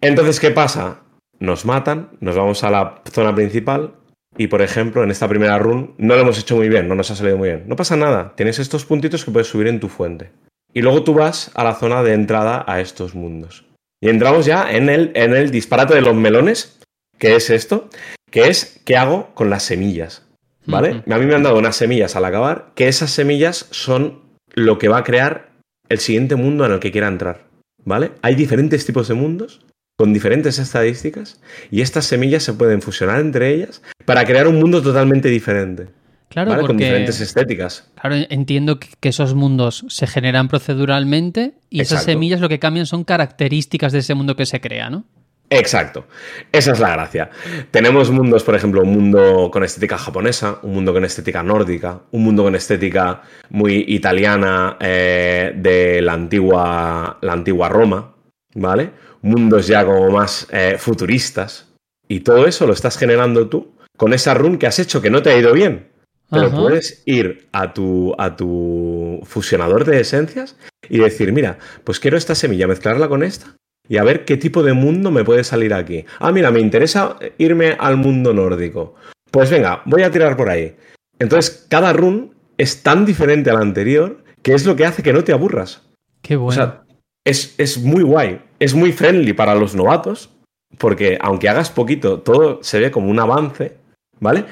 Entonces, 0.00 0.40
¿qué 0.40 0.50
pasa? 0.50 1.02
Nos 1.38 1.66
matan, 1.66 2.12
nos 2.20 2.34
vamos 2.34 2.64
a 2.64 2.70
la 2.70 3.02
zona 3.12 3.34
principal 3.34 3.92
y, 4.38 4.46
por 4.46 4.62
ejemplo, 4.62 5.04
en 5.04 5.10
esta 5.10 5.28
primera 5.28 5.58
run 5.58 5.94
no 5.98 6.14
lo 6.14 6.22
hemos 6.22 6.38
hecho 6.38 6.56
muy 6.56 6.70
bien, 6.70 6.88
no 6.88 6.94
nos 6.94 7.10
ha 7.10 7.16
salido 7.16 7.36
muy 7.36 7.50
bien. 7.50 7.64
No 7.66 7.76
pasa 7.76 7.94
nada, 7.94 8.32
tienes 8.36 8.58
estos 8.58 8.86
puntitos 8.86 9.22
que 9.22 9.32
puedes 9.32 9.48
subir 9.48 9.66
en 9.66 9.80
tu 9.80 9.90
fuente. 9.90 10.30
Y 10.72 10.80
luego 10.80 11.04
tú 11.04 11.12
vas 11.12 11.50
a 11.54 11.62
la 11.62 11.74
zona 11.74 12.02
de 12.02 12.14
entrada 12.14 12.64
a 12.66 12.80
estos 12.80 13.14
mundos. 13.14 13.66
Y 14.00 14.08
entramos 14.08 14.46
ya 14.46 14.72
en 14.72 14.88
el, 14.88 15.12
en 15.14 15.34
el 15.34 15.50
disparate 15.50 15.94
de 15.94 16.00
los 16.00 16.14
melones, 16.14 16.80
¿Qué 17.18 17.36
es 17.36 17.50
esto? 17.50 17.88
Que 18.30 18.48
es 18.48 18.80
qué 18.84 18.96
hago 18.96 19.34
con 19.34 19.50
las 19.50 19.62
semillas. 19.62 20.22
¿Vale? 20.66 21.02
A 21.10 21.18
mí 21.18 21.26
me 21.26 21.34
han 21.34 21.42
dado 21.42 21.58
unas 21.58 21.76
semillas 21.76 22.16
al 22.16 22.24
acabar, 22.24 22.72
que 22.74 22.88
esas 22.88 23.10
semillas 23.10 23.66
son 23.70 24.22
lo 24.54 24.78
que 24.78 24.88
va 24.88 24.98
a 24.98 25.04
crear 25.04 25.50
el 25.88 25.98
siguiente 25.98 26.36
mundo 26.36 26.64
en 26.64 26.72
el 26.72 26.80
que 26.80 26.90
quiera 26.90 27.08
entrar. 27.08 27.44
¿Vale? 27.84 28.12
Hay 28.22 28.34
diferentes 28.34 28.86
tipos 28.86 29.08
de 29.08 29.14
mundos 29.14 29.60
con 29.96 30.12
diferentes 30.12 30.58
estadísticas 30.58 31.40
y 31.70 31.82
estas 31.82 32.06
semillas 32.06 32.42
se 32.42 32.54
pueden 32.54 32.82
fusionar 32.82 33.20
entre 33.20 33.54
ellas 33.54 33.82
para 34.04 34.24
crear 34.24 34.48
un 34.48 34.58
mundo 34.58 34.82
totalmente 34.82 35.28
diferente. 35.28 35.88
Claro, 36.30 36.52
porque, 36.52 36.66
con 36.66 36.76
diferentes 36.78 37.20
estéticas. 37.20 37.88
Claro, 38.00 38.16
entiendo 38.28 38.80
que 38.80 39.08
esos 39.08 39.34
mundos 39.34 39.84
se 39.88 40.06
generan 40.08 40.48
proceduralmente 40.48 41.54
y 41.70 41.80
esas 41.80 42.02
semillas 42.02 42.40
lo 42.40 42.48
que 42.48 42.58
cambian 42.58 42.86
son 42.86 43.04
características 43.04 43.92
de 43.92 44.00
ese 44.00 44.14
mundo 44.14 44.34
que 44.34 44.46
se 44.46 44.60
crea, 44.60 44.90
¿no? 44.90 45.04
Exacto, 45.50 46.06
esa 46.50 46.72
es 46.72 46.80
la 46.80 46.90
gracia. 46.90 47.30
Tenemos 47.70 48.10
mundos, 48.10 48.42
por 48.42 48.54
ejemplo, 48.54 48.82
un 48.82 48.90
mundo 48.90 49.50
con 49.52 49.62
estética 49.62 49.98
japonesa, 49.98 50.58
un 50.62 50.72
mundo 50.72 50.92
con 50.92 51.04
estética 51.04 51.42
nórdica, 51.42 52.00
un 52.12 52.24
mundo 52.24 52.42
con 52.42 52.54
estética 52.54 53.22
muy 53.50 53.84
italiana 53.88 54.76
eh, 54.80 55.52
de 55.54 56.00
la 56.00 56.14
antigua, 56.14 57.18
la 57.20 57.32
antigua 57.32 57.68
Roma, 57.68 58.14
¿vale? 58.54 58.90
Mundos 59.22 59.66
ya 59.66 59.84
como 59.84 60.10
más 60.10 60.48
eh, 60.50 60.76
futuristas. 60.78 61.72
Y 62.08 62.20
todo 62.20 62.46
eso 62.46 62.66
lo 62.66 62.72
estás 62.72 62.96
generando 62.96 63.48
tú 63.48 63.74
con 63.96 64.12
esa 64.12 64.34
run 64.34 64.58
que 64.58 64.66
has 64.66 64.78
hecho 64.78 65.00
que 65.00 65.10
no 65.10 65.22
te 65.22 65.30
ha 65.30 65.38
ido 65.38 65.52
bien. 65.52 65.88
Pero 66.30 66.50
puedes 66.50 67.02
ir 67.04 67.48
a 67.52 67.72
tu, 67.72 68.12
a 68.18 68.34
tu 68.34 69.20
fusionador 69.24 69.84
de 69.84 70.00
esencias 70.00 70.56
y 70.88 70.98
decir, 70.98 71.32
mira, 71.32 71.58
pues 71.84 72.00
quiero 72.00 72.16
esta 72.16 72.34
semilla, 72.34 72.66
mezclarla 72.66 73.08
con 73.08 73.22
esta 73.22 73.54
y 73.88 73.98
a 73.98 74.04
ver 74.04 74.24
qué 74.24 74.36
tipo 74.36 74.62
de 74.62 74.72
mundo 74.72 75.10
me 75.10 75.24
puede 75.24 75.44
salir 75.44 75.74
aquí. 75.74 76.04
Ah, 76.18 76.32
mira, 76.32 76.50
me 76.50 76.60
interesa 76.60 77.16
irme 77.38 77.76
al 77.78 77.96
mundo 77.96 78.32
nórdico. 78.32 78.94
Pues 79.30 79.50
venga, 79.50 79.82
voy 79.84 80.02
a 80.02 80.10
tirar 80.10 80.36
por 80.36 80.48
ahí. 80.48 80.76
Entonces, 81.18 81.66
cada 81.68 81.92
run 81.92 82.34
es 82.56 82.82
tan 82.82 83.04
diferente 83.04 83.50
al 83.50 83.58
anterior 83.58 84.22
que 84.42 84.54
es 84.54 84.66
lo 84.66 84.76
que 84.76 84.86
hace 84.86 85.02
que 85.02 85.12
no 85.12 85.24
te 85.24 85.32
aburras. 85.32 85.82
Qué 86.22 86.36
bueno. 86.36 86.48
O 86.48 86.64
sea, 86.64 86.84
es, 87.24 87.54
es 87.58 87.78
muy 87.78 88.02
guay. 88.02 88.40
Es 88.58 88.74
muy 88.74 88.92
friendly 88.92 89.32
para 89.32 89.54
los 89.54 89.74
novatos, 89.74 90.30
porque 90.78 91.18
aunque 91.20 91.48
hagas 91.48 91.70
poquito, 91.70 92.20
todo 92.20 92.62
se 92.62 92.80
ve 92.80 92.90
como 92.90 93.10
un 93.10 93.18
avance, 93.18 93.76
¿vale? 94.20 94.44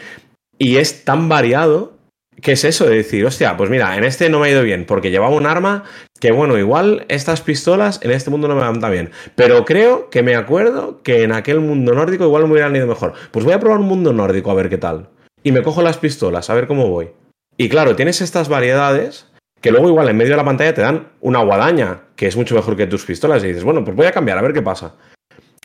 Y 0.59 0.77
es 0.77 1.05
tan 1.05 1.29
variado 1.29 1.93
¿Qué 2.41 2.53
es 2.53 2.65
eso 2.65 2.87
de 2.87 2.97
decir, 2.97 3.25
hostia, 3.27 3.57
pues 3.57 3.69
mira, 3.69 3.97
en 3.97 4.05
este 4.05 4.31
no 4.31 4.41
me 4.41 4.49
ha 4.49 4.51
ido 4.51 4.63
bien 4.63 4.87
porque 4.87 5.11
llevaba 5.11 5.35
un 5.35 5.47
arma 5.47 5.85
que 6.23 6.31
bueno, 6.31 6.57
igual 6.57 7.05
estas 7.09 7.41
pistolas 7.41 7.99
en 8.01 8.13
este 8.13 8.31
mundo 8.31 8.47
no 8.47 8.55
me 8.55 8.61
van 8.61 8.79
tan 8.79 8.93
bien, 8.93 9.11
pero 9.35 9.65
creo 9.65 10.09
que 10.09 10.23
me 10.23 10.37
acuerdo 10.37 11.03
que 11.03 11.25
en 11.25 11.33
aquel 11.33 11.59
mundo 11.59 11.95
nórdico 11.95 12.23
igual 12.23 12.45
me 12.45 12.53
hubieran 12.53 12.77
ido 12.77 12.87
mejor. 12.87 13.15
Pues 13.33 13.45
voy 13.45 13.55
a 13.55 13.59
probar 13.59 13.81
un 13.81 13.89
mundo 13.89 14.13
nórdico 14.13 14.53
a 14.53 14.55
ver 14.55 14.69
qué 14.69 14.79
tal. 14.79 15.09
Y 15.43 15.51
me 15.51 15.65
cojo 15.65 15.83
las 15.83 15.99
pistolas, 15.99 16.49
a 16.49 16.55
ver 16.55 16.69
cómo 16.69 16.89
voy. 16.89 17.11
Y 17.57 17.69
claro, 17.69 17.97
tienes 17.97 18.21
estas 18.21 18.49
variedades 18.49 19.27
que 19.61 19.73
luego 19.73 19.89
igual 19.89 20.09
en 20.11 20.17
medio 20.17 20.31
de 20.31 20.37
la 20.37 20.45
pantalla 20.45 20.73
te 20.73 20.83
dan 20.83 21.09
una 21.21 21.43
guadaña, 21.43 22.03
que 22.15 22.29
es 22.29 22.37
mucho 22.37 22.55
mejor 22.55 22.77
que 22.77 22.87
tus 22.87 23.05
pistolas, 23.05 23.43
y 23.43 23.49
dices, 23.49 23.65
bueno, 23.65 23.85
pues 23.85 23.97
voy 23.97 24.07
a 24.07 24.13
cambiar, 24.13 24.39
a 24.39 24.43
ver 24.43 24.53
qué 24.53 24.63
pasa. 24.63 24.95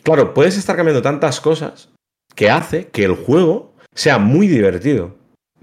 Claro, 0.02 0.34
puedes 0.34 0.58
estar 0.58 0.76
cambiando 0.76 1.04
tantas 1.04 1.40
cosas 1.40 1.90
que 2.34 2.50
hace 2.50 2.88
que 2.88 3.06
el 3.06 3.14
juego 3.14 3.76
sea 3.94 4.18
muy 4.18 4.48
divertido. 4.48 5.18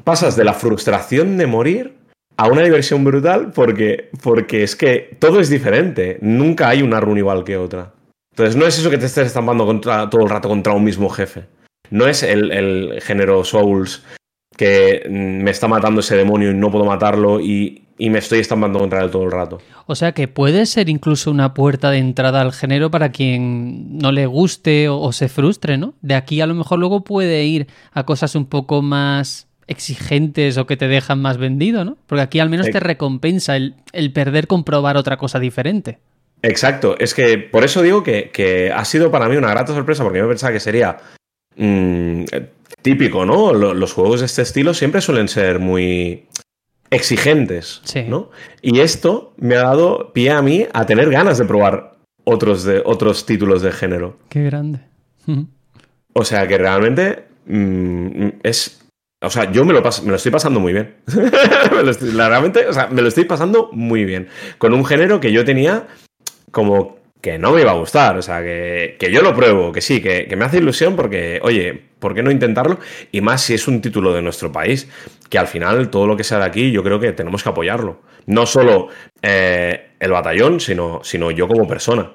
Pasas 0.05 0.37
de 0.37 0.45
la 0.45 0.55
frustración 0.55 1.37
de 1.37 1.49
morir 1.49 2.04
a 2.37 2.49
una 2.49 2.63
diversión 2.63 3.05
brutal 3.05 3.53
porque, 3.53 4.11
porque 4.23 4.63
es 4.63 4.77
que 4.77 5.17
todo 5.19 5.41
es 5.41 5.49
diferente. 5.49 6.19
Nunca 6.21 6.69
hay 6.69 6.83
una 6.83 7.01
run 7.01 7.19
igual 7.19 7.45
que 7.45 7.57
otra. 7.57 7.93
Entonces 8.33 8.57
no 8.57 8.67
es 8.67 8.79
eso 8.79 8.91
que 8.91 8.99
te 8.99 9.07
estés 9.07 9.27
estampando 9.27 9.65
contra, 9.65 10.11
todo 10.11 10.23
el 10.23 10.31
rato 10.31 10.49
contra 10.49 10.73
un 10.73 10.85
mismo 10.85 11.09
jefe. 11.09 11.45
No 11.91 12.07
es 12.07 12.23
el, 12.23 12.51
el 12.51 13.01
género 13.01 13.45
Souls 13.45 14.03
que 14.57 15.07
me 15.09 15.51
está 15.51 15.69
matando 15.69 16.01
ese 16.01 16.17
demonio 16.17 16.51
y 16.51 16.55
no 16.55 16.71
puedo 16.71 16.85
matarlo 16.85 17.41
y, 17.41 17.87
y, 17.99 18.11
me 18.11 18.19
estoy 18.19 18.39
estampando 18.39 18.79
contra 18.79 19.03
él 19.03 19.11
todo 19.11 19.25
el 19.25 19.33
rato. 19.33 19.59
O 19.87 19.95
sea 19.95 20.13
que 20.13 20.29
puede 20.29 20.67
ser 20.67 20.89
incluso 20.89 21.31
una 21.31 21.55
puerta 21.55 21.91
de 21.91 21.99
entrada 21.99 22.41
al 22.41 22.53
género 22.53 22.91
para 22.91 23.11
quien 23.11 23.99
no 23.99 24.13
le 24.13 24.27
guste 24.27 24.89
o, 24.89 25.01
o 25.01 25.13
se 25.13 25.29
frustre, 25.29 25.77
¿no? 25.77 25.95
De 26.03 26.15
aquí 26.15 26.41
a 26.41 26.47
lo 26.47 26.55
mejor 26.55 26.79
luego 26.79 27.05
puede 27.05 27.45
ir 27.45 27.67
a 27.93 28.05
cosas 28.05 28.35
un 28.35 28.47
poco 28.47 28.81
más 28.81 29.49
exigentes 29.67 30.59
o 30.59 30.67
que 30.67 30.77
te 30.77 30.89
dejan 30.89 31.21
más 31.21 31.39
vendido, 31.39 31.85
¿no? 31.85 31.97
Porque 32.07 32.23
aquí 32.23 32.41
al 32.41 32.51
menos 32.51 32.71
te 32.71 32.81
recompensa 32.81 33.57
el, 33.57 33.75
el 33.93 34.13
perder 34.13 34.47
comprobar 34.47 34.97
otra 34.97 35.17
cosa 35.17 35.39
diferente. 35.39 35.99
Exacto, 36.43 36.97
es 36.99 37.15
que 37.15 37.39
por 37.39 37.65
eso 37.65 37.81
digo 37.81 38.03
que, 38.03 38.31
que, 38.31 38.71
ha 38.71 38.85
sido 38.85 39.11
para 39.11 39.29
mí 39.29 39.37
una 39.37 39.49
grata 39.49 39.73
sorpresa, 39.73 40.03
porque 40.03 40.19
yo 40.19 40.29
pensaba 40.29 40.53
que 40.53 40.61
sería 40.61 40.99
mmm, 41.57 42.25
típico, 42.83 43.25
¿no? 43.25 43.55
Los 43.55 43.93
juegos 43.95 44.21
de 44.21 44.27
este 44.27 44.43
estilo 44.43 44.75
siempre 44.75 45.01
suelen 45.01 45.29
ser 45.29 45.59
muy 45.59 46.27
exigentes, 46.91 47.81
sí. 47.85 48.05
¿no? 48.07 48.31
Y 48.61 48.81
esto 48.81 49.33
me 49.39 49.57
ha 49.57 49.63
dado 49.63 50.13
pie 50.13 50.33
a 50.33 50.43
mí 50.43 50.67
a 50.73 50.85
tener 50.85 51.11
ganas 51.11 51.39
de 51.39 51.47
probar 51.47 51.97
otros, 52.25 52.65
de, 52.65 52.83
otros 52.85 53.25
títulos 53.25 53.63
de 53.63 53.73
género. 53.73 54.19
Qué 54.29 54.45
grande. 54.45 54.81
o 56.13 56.25
sea 56.25 56.47
que 56.47 56.59
realmente 56.59 57.25
mmm, 57.47 58.29
es 58.43 58.84
o 59.25 59.31
sea, 59.31 59.51
yo 59.51 59.65
me 59.65 59.73
lo, 59.73 59.83
me 59.83 60.11
lo 60.11 60.17
estoy 60.17 60.33
pasando 60.33 60.61
muy 60.61 60.73
bien. 60.73 60.97
estoy, 61.89 62.65
o 62.69 62.73
sea, 62.73 62.89
me 62.89 63.03
lo 63.03 63.09
estoy 63.09 63.25
pasando 63.25 63.71
muy 63.73 64.05
bien. 64.05 64.29
Con 64.59 64.75
un 64.75 64.85
género 64.85 65.21
que 65.21 65.33
yo 65.33 65.45
tenía 65.45 65.87
como 66.51 66.99
que 67.25 67.39
no 67.39 67.53
me 67.53 67.63
iba 67.63 67.71
a 67.71 67.75
gustar. 67.75 68.19
O 68.19 68.23
sea, 68.23 68.43
que, 68.43 68.97
que 68.99 69.11
yo 69.11 69.23
lo 69.23 69.35
pruebo, 69.35 69.73
que 69.73 69.81
sí, 69.81 70.03
que, 70.03 70.27
que, 70.29 70.37
me 70.37 70.45
hace 70.45 70.59
ilusión 70.59 70.95
porque, 70.95 71.41
oye, 71.43 71.89
¿por 71.99 72.15
qué 72.15 72.23
no 72.23 72.31
intentarlo? 72.31 72.79
Y 73.13 73.23
más 73.23 73.41
si 73.41 73.55
es 73.55 73.67
un 73.67 73.81
título 73.81 74.13
de 74.13 74.21
nuestro 74.21 74.53
país, 74.53 74.89
que 75.31 75.39
al 75.39 75.47
final 75.47 75.89
todo 75.89 76.07
lo 76.07 76.17
que 76.17 76.25
sea 76.25 76.39
de 76.39 76.45
aquí 76.45 76.71
yo 76.71 76.83
creo 76.83 77.01
que 77.01 77.13
tenemos 77.13 77.43
que 77.43 77.49
apoyarlo. 77.49 78.03
No 78.27 78.45
solo 78.45 78.89
eh, 79.23 79.93
el 79.99 80.13
batallón, 80.13 80.61
sino, 80.61 81.01
sino 81.03 81.31
yo 81.31 81.49
como 81.49 81.67
persona. 81.67 82.13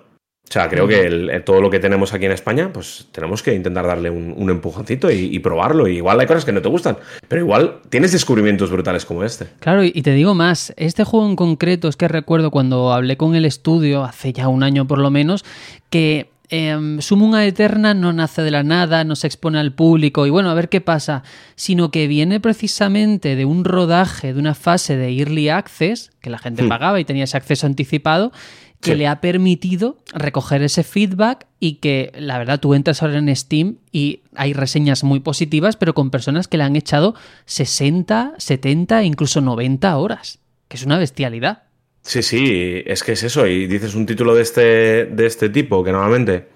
O 0.50 0.51
sea, 0.51 0.68
creo 0.68 0.88
que 0.88 1.06
el, 1.06 1.44
todo 1.46 1.62
lo 1.62 1.70
que 1.70 1.79
tenemos 1.79 2.12
aquí 2.12 2.25
en 2.25 2.32
España, 2.32 2.74
pues 2.74 3.08
tenemos 3.12 3.44
que 3.44 3.53
intentar 3.53 3.86
darle 3.86 4.10
un, 4.10 4.34
un 4.36 4.50
empujoncito 4.50 5.12
y, 5.12 5.29
y, 5.32 5.39
probarlo. 5.39 5.88
Y 5.88 5.98
igual 5.98 6.20
hay 6.20 6.25
cosas 6.25 6.44
que 6.44 6.51
no 6.51 6.62
te 6.62 6.70
gustan, 6.70 6.98
pero 7.27 7.41
igual 7.41 7.82
tienes 7.89 8.12
descubrimientos 8.13 8.72
brutales 8.72 9.06
como 9.06 9.24
este. 9.24 9.46
Claro, 9.60 9.84
y 9.84 9.91
te 9.91 10.12
digo 10.13 10.34
más, 10.34 10.74
este 10.75 11.03
juego 11.03 11.29
en 11.29 11.36
concreto 11.36 11.88
es 11.88 11.96
que 11.96 12.08
recuerdo 12.08 12.50
cuando 12.50 12.91
hablé 12.91 13.15
con 13.15 13.36
el 13.36 13.46
estudio, 13.46 14.03
hace 14.03 14.34
ya 14.34 14.48
un 14.48 14.63
año 14.63 14.88
por 14.88 14.98
lo 14.98 15.12
menos, 15.12 15.46
que 15.91 16.29
eh, 16.50 16.98
Sumunga 17.00 17.46
Eterna 17.46 17.94
no 17.94 18.12
nace 18.12 18.41
de 18.41 18.50
la 18.50 18.63
nada, 18.63 19.03
no 19.03 19.15
se 19.15 19.27
expone 19.27 19.60
al 19.60 19.72
público 19.72 20.25
y 20.25 20.32
bueno, 20.32 20.50
a 20.50 20.56
ver 20.56 20.68
qué 20.68 20.82
pasa, 20.82 21.22
sino 21.56 21.91
que 21.91 22.08
viene 22.08 22.39
precisamente 22.39 23.36
de 23.36 23.46
un 23.46 23.65
rodaje, 23.65 24.34
de 24.34 24.39
una 24.39 24.56
fase 24.56 24.98
de 24.98 25.15
Early 25.15 25.50
Access, 25.50 26.12
que 26.22 26.32
la 26.32 26.39
gente 26.39 26.63
hmm. 26.63 26.70
pagaba 26.70 27.00
y 27.00 27.06
tenía 27.06 27.25
ese 27.25 27.38
acceso 27.38 27.68
anticipado, 27.68 28.32
que 28.81 28.91
sí. 28.91 28.98
le 28.98 29.07
ha 29.07 29.21
permitido 29.21 29.98
recoger 30.13 30.62
ese 30.63 30.83
feedback 30.83 31.45
y 31.59 31.75
que 31.75 32.12
la 32.17 32.38
verdad 32.38 32.59
tú 32.59 32.74
entras 32.74 33.03
ahora 33.03 33.17
en 33.17 33.36
Steam 33.36 33.77
y 33.91 34.21
hay 34.36 34.53
reseñas 34.53 35.03
muy 35.03 35.19
positivas, 35.19 35.75
pero 35.75 35.93
con 35.93 36.12
personas 36.12 36.48
que 36.48 36.57
le 36.57 36.63
han 36.63 36.75
echado 36.75 37.15
60, 37.45 38.36
70 38.38 39.01
e 39.01 39.05
incluso 39.05 39.41
90 39.41 39.98
horas, 39.98 40.39
que 40.67 40.77
es 40.77 40.86
una 40.86 40.98
bestialidad. 40.98 41.63
Sí, 42.01 42.24
sí, 42.24 42.81
es 42.86 43.03
que 43.03 43.12
es 43.12 43.24
eso. 43.24 43.45
Y 43.45 43.67
dices 43.67 43.95
un 43.95 44.05
título 44.05 44.33
de 44.33 44.41
este, 44.41 45.05
de 45.05 45.25
este 45.25 45.50
tipo 45.50 45.83
que 45.83 45.91
normalmente 45.91 46.48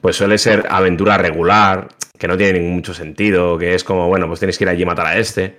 pues 0.00 0.16
suele 0.16 0.38
ser 0.38 0.66
aventura 0.70 1.18
regular, 1.18 1.88
que 2.18 2.28
no 2.28 2.36
tiene 2.36 2.58
ningún 2.58 2.74
mucho 2.74 2.94
sentido, 2.94 3.58
que 3.58 3.74
es 3.74 3.84
como, 3.84 4.08
bueno, 4.08 4.26
pues 4.26 4.40
tienes 4.40 4.56
que 4.56 4.64
ir 4.64 4.68
allí 4.68 4.82
y 4.82 4.86
matar 4.86 5.06
a 5.06 5.18
este. 5.18 5.58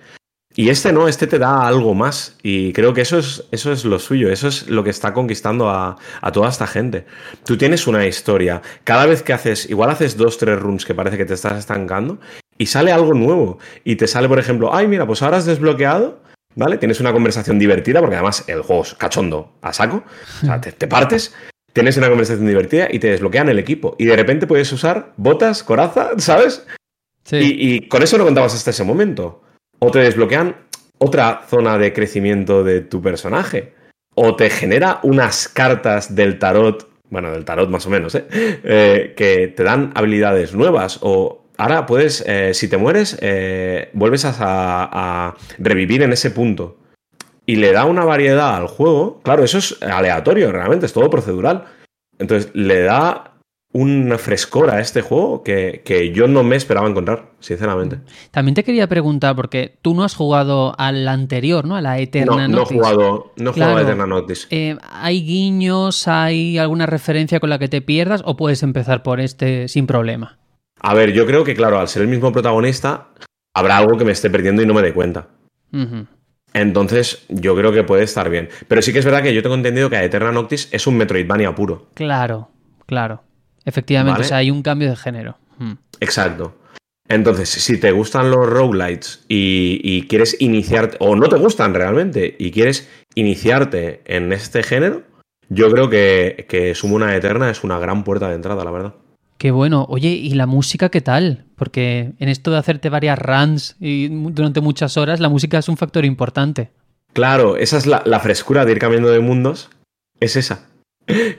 Y 0.55 0.69
este 0.69 0.91
no, 0.91 1.07
este 1.07 1.27
te 1.27 1.39
da 1.39 1.65
algo 1.65 1.93
más. 1.93 2.35
Y 2.43 2.73
creo 2.73 2.93
que 2.93 3.01
eso 3.01 3.17
es, 3.17 3.45
eso 3.51 3.71
es 3.71 3.85
lo 3.85 3.99
suyo, 3.99 4.31
eso 4.31 4.47
es 4.47 4.69
lo 4.69 4.83
que 4.83 4.89
está 4.89 5.13
conquistando 5.13 5.69
a, 5.69 5.97
a, 6.21 6.31
toda 6.31 6.49
esta 6.49 6.67
gente. 6.67 7.05
Tú 7.45 7.57
tienes 7.57 7.87
una 7.87 8.05
historia. 8.05 8.61
Cada 8.83 9.05
vez 9.05 9.23
que 9.23 9.33
haces, 9.33 9.69
igual 9.69 9.89
haces 9.89 10.17
dos, 10.17 10.37
tres 10.37 10.59
runs 10.59 10.85
que 10.85 10.93
parece 10.93 11.17
que 11.17 11.25
te 11.25 11.35
estás 11.35 11.57
estancando, 11.57 12.19
y 12.57 12.65
sale 12.65 12.91
algo 12.91 13.13
nuevo. 13.13 13.59
Y 13.83 13.95
te 13.95 14.07
sale, 14.07 14.27
por 14.27 14.39
ejemplo, 14.39 14.73
ay, 14.73 14.87
mira, 14.87 15.07
pues 15.07 15.21
ahora 15.21 15.37
has 15.37 15.45
desbloqueado. 15.45 16.21
¿Vale? 16.53 16.77
Tienes 16.77 16.99
una 16.99 17.13
conversación 17.13 17.57
divertida, 17.57 18.01
porque 18.01 18.15
además 18.15 18.43
el 18.47 18.61
juego 18.61 18.81
es 18.81 18.93
cachondo 18.95 19.53
a 19.61 19.71
saco. 19.71 20.03
O 20.43 20.45
sea, 20.45 20.59
te, 20.59 20.73
te 20.73 20.85
partes, 20.85 21.33
tienes 21.71 21.95
una 21.95 22.09
conversación 22.09 22.45
divertida 22.45 22.89
y 22.91 22.99
te 22.99 23.07
desbloquean 23.07 23.47
el 23.47 23.57
equipo. 23.57 23.95
Y 23.97 24.03
de 24.03 24.17
repente 24.17 24.47
puedes 24.47 24.69
usar 24.73 25.13
botas, 25.15 25.63
coraza, 25.63 26.09
¿sabes? 26.17 26.67
Sí. 27.23 27.37
Y, 27.37 27.75
y 27.75 27.87
con 27.87 28.03
eso 28.03 28.17
no 28.17 28.25
contabas 28.25 28.53
hasta 28.53 28.71
ese 28.71 28.83
momento 28.83 29.41
o 29.83 29.91
te 29.91 29.99
desbloquean 29.99 30.55
otra 30.99 31.41
zona 31.47 31.77
de 31.77 31.93
crecimiento 31.93 32.63
de 32.63 32.81
tu 32.81 33.01
personaje, 33.01 33.73
o 34.13 34.35
te 34.35 34.49
genera 34.49 34.99
unas 35.03 35.47
cartas 35.47 36.13
del 36.13 36.37
tarot, 36.37 36.87
bueno, 37.09 37.31
del 37.31 37.43
tarot 37.43 37.69
más 37.69 37.87
o 37.87 37.89
menos, 37.89 38.13
¿eh? 38.13 38.25
Eh, 38.31 39.13
que 39.17 39.47
te 39.47 39.63
dan 39.63 39.91
habilidades 39.95 40.53
nuevas, 40.53 40.99
o 41.01 41.45
ahora 41.57 41.87
puedes, 41.87 42.23
eh, 42.27 42.53
si 42.53 42.67
te 42.67 42.77
mueres, 42.77 43.17
eh, 43.21 43.89
vuelves 43.93 44.25
a, 44.25 44.33
a, 44.39 45.35
revivir 45.57 46.03
en 46.03 46.13
ese 46.13 46.29
punto. 46.29 46.77
Y 47.47 47.55
le 47.55 47.71
da 47.71 47.85
una 47.85 48.05
variedad 48.05 48.55
al 48.55 48.67
juego, 48.67 49.19
claro, 49.23 49.43
eso 49.43 49.57
es 49.57 49.81
aleatorio, 49.81 50.51
realmente, 50.51 50.85
es 50.85 50.93
todo 50.93 51.09
procedural. 51.09 51.65
Entonces 52.19 52.51
le 52.53 52.81
da 52.81 53.31
una 53.73 54.17
frescor 54.17 54.69
a 54.69 54.81
este 54.81 55.01
juego 55.01 55.43
que, 55.43 55.81
que, 55.85 56.11
yo 56.11 56.27
no 56.27 56.43
me 56.43 56.55
esperaba 56.55 56.89
encontrar, 56.89 57.31
sinceramente. 57.39 57.99
También 58.31 58.53
te 58.53 58.63
quería 58.63 58.87
preguntar, 58.87 59.35
porque 59.35 59.77
tú 59.81 59.93
no 59.93 60.03
has 60.03 60.13
jugado 60.13 60.75
al 60.77 61.07
anterior, 61.07 61.65
¿no? 61.65 61.77
A 61.77 61.81
la 61.81 61.97
Eterna 61.99 62.47
no, 62.47 62.59
Noctis. 62.59 62.77
No 62.77 62.83
he 62.83 62.83
jugado, 62.83 63.33
no 63.37 63.51
he 63.51 63.53
claro. 63.53 63.71
jugado 63.71 63.77
a 63.77 63.81
Eterna 63.81 64.05
Noctis. 64.07 64.47
Eh, 64.49 64.77
¿Hay 64.91 65.23
guiños, 65.23 66.07
hay 66.07 66.57
alguna 66.57 66.85
referencia 66.85 67.39
con 67.39 67.49
la 67.49 67.59
que 67.59 67.69
te 67.69 67.81
pierdas 67.81 68.21
o 68.25 68.35
puedes 68.35 68.61
empezar 68.63 69.03
por 69.03 69.21
este 69.21 69.67
sin 69.69 69.87
problema? 69.87 70.37
A 70.79 70.93
ver, 70.93 71.13
yo 71.13 71.25
creo 71.25 71.43
que, 71.43 71.55
claro, 71.55 71.79
al 71.79 71.87
ser 71.87 72.01
el 72.01 72.07
mismo 72.09 72.31
protagonista, 72.33 73.07
habrá 73.53 73.77
algo 73.77 73.97
que 73.97 74.03
me 74.05 74.11
esté 74.11 74.29
perdiendo 74.29 74.61
y 74.61 74.65
no 74.65 74.73
me 74.73 74.81
dé 74.81 74.93
cuenta. 74.93 75.27
Uh 75.71 75.77
-huh. 75.77 76.07
Entonces, 76.53 77.25
yo 77.29 77.55
creo 77.55 77.71
que 77.71 77.83
puede 77.83 78.03
estar 78.03 78.29
bien. 78.29 78.49
Pero 78.67 78.81
sí 78.81 78.91
que 78.91 78.99
es 78.99 79.05
verdad 79.05 79.23
que 79.23 79.33
yo 79.33 79.41
tengo 79.41 79.55
entendido 79.55 79.89
que 79.89 80.03
Eterna 80.03 80.33
Noctis 80.33 80.67
es 80.73 80.85
un 80.87 80.97
Metroidvania 80.97 81.55
puro. 81.55 81.87
Claro, 81.93 82.49
claro. 82.85 83.23
Efectivamente, 83.65 84.19
¿Vale? 84.19 84.25
o 84.25 84.27
sea, 84.27 84.37
hay 84.37 84.51
un 84.51 84.61
cambio 84.61 84.89
de 84.89 84.95
género. 84.95 85.37
Hmm. 85.57 85.73
Exacto. 85.99 86.55
Entonces, 87.07 87.49
si 87.49 87.77
te 87.77 87.91
gustan 87.91 88.31
los 88.31 88.47
roguelites 88.47 89.25
y, 89.27 89.81
y, 89.83 90.03
quieres 90.07 90.37
iniciarte, 90.39 90.95
o 91.01 91.15
no 91.15 91.27
te 91.27 91.35
gustan 91.35 91.73
realmente, 91.73 92.35
y 92.39 92.51
quieres 92.51 92.89
iniciarte 93.15 94.01
en 94.05 94.31
este 94.31 94.63
género, 94.63 95.03
yo 95.49 95.69
creo 95.69 95.89
que, 95.89 96.45
que 96.47 96.73
Sumuna 96.73 97.13
Eterna 97.13 97.49
es 97.49 97.65
una 97.65 97.77
gran 97.79 98.05
puerta 98.05 98.29
de 98.29 98.35
entrada, 98.35 98.63
la 98.63 98.71
verdad. 98.71 98.95
Qué 99.37 99.51
bueno. 99.51 99.85
Oye, 99.89 100.09
¿y 100.09 100.29
la 100.35 100.45
música 100.45 100.87
qué 100.87 101.01
tal? 101.01 101.45
Porque 101.57 102.13
en 102.17 102.29
esto 102.29 102.51
de 102.51 102.57
hacerte 102.57 102.89
varias 102.89 103.19
runs 103.19 103.75
y 103.79 104.07
durante 104.07 104.61
muchas 104.61 104.95
horas, 104.95 105.19
la 105.19 105.27
música 105.27 105.57
es 105.57 105.67
un 105.67 105.75
factor 105.75 106.05
importante. 106.05 106.71
Claro, 107.11 107.57
esa 107.57 107.77
es 107.77 107.87
la, 107.87 108.03
la 108.05 108.21
frescura 108.21 108.63
de 108.63 108.71
ir 108.71 108.79
cambiando 108.79 109.09
de 109.09 109.19
mundos. 109.19 109.69
Es 110.21 110.37
esa 110.37 110.70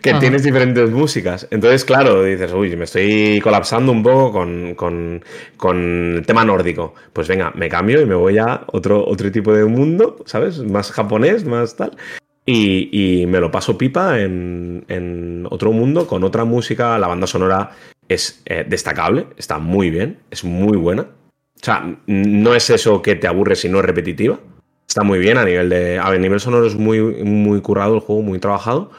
que 0.00 0.11
Ajá. 0.11 0.19
tienes 0.19 0.43
diferentes 0.43 0.91
músicas. 0.91 1.47
Entonces, 1.50 1.85
claro, 1.85 2.23
dices, 2.23 2.52
uy, 2.52 2.76
me 2.76 2.85
estoy 2.85 3.41
colapsando 3.43 3.93
un 3.93 4.02
poco 4.02 4.33
con, 4.33 4.75
con, 4.75 5.25
con, 5.57 6.17
el 6.17 6.26
tema 6.26 6.45
nórdico. 6.45 6.95
Pues 7.12 7.29
venga, 7.29 7.52
me 7.55 7.69
cambio 7.69 8.00
y 8.00 8.07
me 8.07 8.14
voy 8.14 8.38
a 8.38 8.62
otro, 8.69 9.07
otro 9.07 9.31
tipo 9.31 9.52
de 9.52 9.64
mundo, 9.64 10.17
¿sabes? 10.26 10.59
Más 10.59 10.93
japonés, 10.93 11.45
más 11.45 11.76
tal. 11.76 11.97
Y, 12.45 12.88
y 13.23 13.26
me 13.26 13.38
lo 13.38 13.50
paso 13.50 13.79
pipa 13.79 14.21
en, 14.21 14.85
en, 14.88 15.47
otro 15.50 15.73
mundo 15.73 16.07
con 16.07 16.25
otra 16.25 16.45
música. 16.45 16.99
La 16.99 17.07
banda 17.07 17.26
sonora 17.26 17.71
es 18.09 18.43
eh, 18.47 18.64
destacable, 18.69 19.26
está 19.37 19.59
muy 19.59 19.91
bien, 19.91 20.19
es 20.31 20.45
muy 20.45 20.76
buena. 20.76 21.02
O 21.02 21.64
sea, 21.64 21.97
no 22.07 22.55
es 22.55 22.71
eso 22.71 23.02
que 23.02 23.14
te 23.14 23.29
aburre 23.29 23.55
si 23.55 23.69
no 23.69 23.79
es 23.79 23.85
repetitiva. 23.85 24.41
está 24.88 25.05
muy 25.05 25.21
bien 25.21 25.38
a 25.38 25.45
nivel 25.45 25.69
de. 25.69 25.99
A 25.99 26.11
nivel 26.19 26.41
sonoro 26.41 26.67
es 26.67 26.75
muy, 26.75 27.00
muy 27.25 27.61
currado 27.61 27.95
el 27.95 28.00
juego, 28.00 28.23
muy 28.23 28.41
trabajado. 28.41 28.91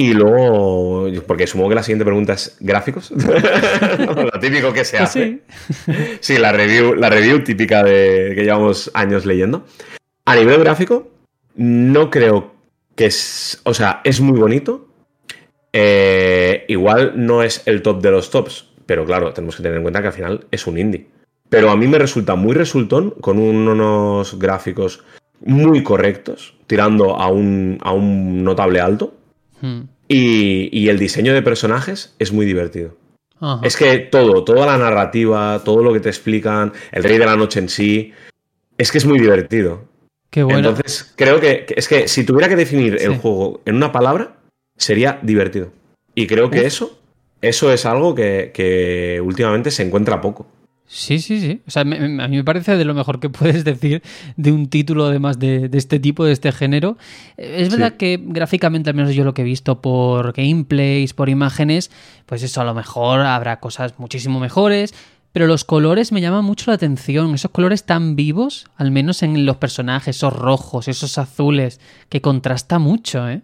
Y 0.00 0.14
luego, 0.14 1.08
porque 1.26 1.46
supongo 1.46 1.68
que 1.68 1.74
la 1.74 1.82
siguiente 1.82 2.06
pregunta 2.06 2.32
es 2.32 2.56
gráficos. 2.58 3.10
Lo 4.00 4.40
típico 4.40 4.72
que 4.72 4.82
se 4.82 4.96
Pues 4.96 5.10
hace. 5.10 5.40
sí. 5.84 5.92
Sí, 6.20 6.38
la 6.38 6.52
review, 6.52 6.94
la 6.94 7.10
review 7.10 7.44
típica 7.44 7.82
de 7.82 8.32
que 8.34 8.42
llevamos 8.44 8.90
años 8.94 9.26
leyendo. 9.26 9.66
A 10.24 10.36
nivel 10.36 10.58
gráfico, 10.60 11.10
no 11.54 12.08
creo 12.08 12.54
que 12.96 13.04
es. 13.06 13.60
O 13.64 13.74
sea, 13.74 14.00
es 14.04 14.22
muy 14.22 14.40
bonito. 14.40 14.88
Eh, 15.74 16.64
igual 16.68 17.12
no 17.16 17.42
es 17.42 17.62
el 17.66 17.82
top 17.82 18.00
de 18.00 18.10
los 18.10 18.30
tops, 18.30 18.70
pero 18.86 19.04
claro, 19.04 19.34
tenemos 19.34 19.54
que 19.56 19.62
tener 19.62 19.76
en 19.76 19.82
cuenta 19.82 20.00
que 20.00 20.06
al 20.08 20.14
final 20.14 20.46
es 20.50 20.66
un 20.66 20.78
indie. 20.78 21.08
Pero 21.50 21.70
a 21.70 21.76
mí 21.76 21.86
me 21.86 21.98
resulta 21.98 22.36
muy 22.36 22.54
resultón, 22.54 23.10
con 23.20 23.38
unos 23.38 24.38
gráficos 24.38 25.04
muy 25.44 25.82
correctos, 25.82 26.54
tirando 26.66 27.16
a 27.16 27.28
un, 27.28 27.76
a 27.82 27.92
un 27.92 28.42
notable 28.44 28.80
alto. 28.80 29.14
Hmm. 29.60 29.82
Y, 30.08 30.68
y 30.76 30.88
el 30.88 30.98
diseño 30.98 31.34
de 31.34 31.42
personajes 31.42 32.14
es 32.18 32.32
muy 32.32 32.46
divertido. 32.46 32.96
Ajá. 33.40 33.60
Es 33.64 33.76
que 33.76 33.98
todo, 33.98 34.44
toda 34.44 34.66
la 34.66 34.76
narrativa, 34.76 35.62
todo 35.64 35.82
lo 35.82 35.92
que 35.92 36.00
te 36.00 36.08
explican, 36.08 36.72
el 36.92 37.04
Rey 37.04 37.18
de 37.18 37.26
la 37.26 37.36
Noche 37.36 37.60
en 37.60 37.68
sí, 37.68 38.12
es 38.76 38.92
que 38.92 38.98
es 38.98 39.06
muy 39.06 39.18
divertido. 39.18 39.88
Qué 40.30 40.42
bueno. 40.42 40.58
Entonces, 40.58 41.12
creo 41.16 41.40
que, 41.40 41.66
es 41.74 41.88
que 41.88 42.06
si 42.06 42.24
tuviera 42.24 42.48
que 42.48 42.56
definir 42.56 42.98
el 43.00 43.16
juego 43.18 43.60
en 43.64 43.76
una 43.76 43.92
palabra, 43.92 44.36
sería 44.76 45.18
divertido. 45.22 45.72
Y 46.14 46.26
creo 46.26 46.50
que 46.50 46.60
Uf. 46.60 46.66
eso, 46.66 46.98
eso 47.40 47.72
es 47.72 47.86
algo 47.86 48.14
que, 48.14 48.50
que 48.54 49.20
últimamente 49.24 49.70
se 49.70 49.82
encuentra 49.82 50.20
poco. 50.20 50.46
Sí, 50.92 51.20
sí, 51.20 51.40
sí. 51.40 51.62
O 51.68 51.70
sea, 51.70 51.84
me- 51.84 52.00
me- 52.08 52.20
a 52.24 52.26
mí 52.26 52.36
me 52.36 52.42
parece 52.42 52.76
de 52.76 52.84
lo 52.84 52.94
mejor 52.94 53.20
que 53.20 53.28
puedes 53.30 53.62
decir 53.64 54.02
de 54.36 54.50
un 54.50 54.68
título 54.68 55.06
además 55.06 55.38
de, 55.38 55.68
de 55.68 55.78
este 55.78 56.00
tipo, 56.00 56.24
de 56.24 56.32
este 56.32 56.50
género. 56.50 56.98
Eh, 57.36 57.58
Es 57.58 57.70
verdad 57.70 57.92
Sí. 57.92 57.96
que 57.98 58.20
gráficamente, 58.20 58.90
al 58.90 58.96
menos 58.96 59.14
yo 59.14 59.22
lo 59.22 59.32
que 59.32 59.42
he 59.42 59.44
visto 59.44 59.80
por 59.80 60.32
gameplays, 60.32 61.14
por 61.14 61.28
imágenes, 61.28 61.92
pues 62.26 62.42
eso 62.42 62.60
a 62.60 62.64
lo 62.64 62.74
mejor 62.74 63.20
habrá 63.20 63.60
cosas 63.60 63.94
muchísimo 63.98 64.40
mejores. 64.40 64.92
Pero 65.32 65.46
los 65.46 65.64
colores 65.64 66.10
me 66.10 66.20
llaman 66.20 66.44
mucho 66.44 66.72
la 66.72 66.74
atención. 66.74 67.32
Esos 67.36 67.52
colores 67.52 67.84
tan 67.84 68.16
vivos, 68.16 68.66
al 68.76 68.90
menos 68.90 69.22
en 69.22 69.46
los 69.46 69.58
personajes, 69.58 70.16
esos 70.16 70.32
rojos, 70.32 70.88
esos 70.88 71.18
azules, 71.18 71.78
que 72.08 72.20
contrasta 72.20 72.80
mucho, 72.80 73.28
¿eh? 73.28 73.42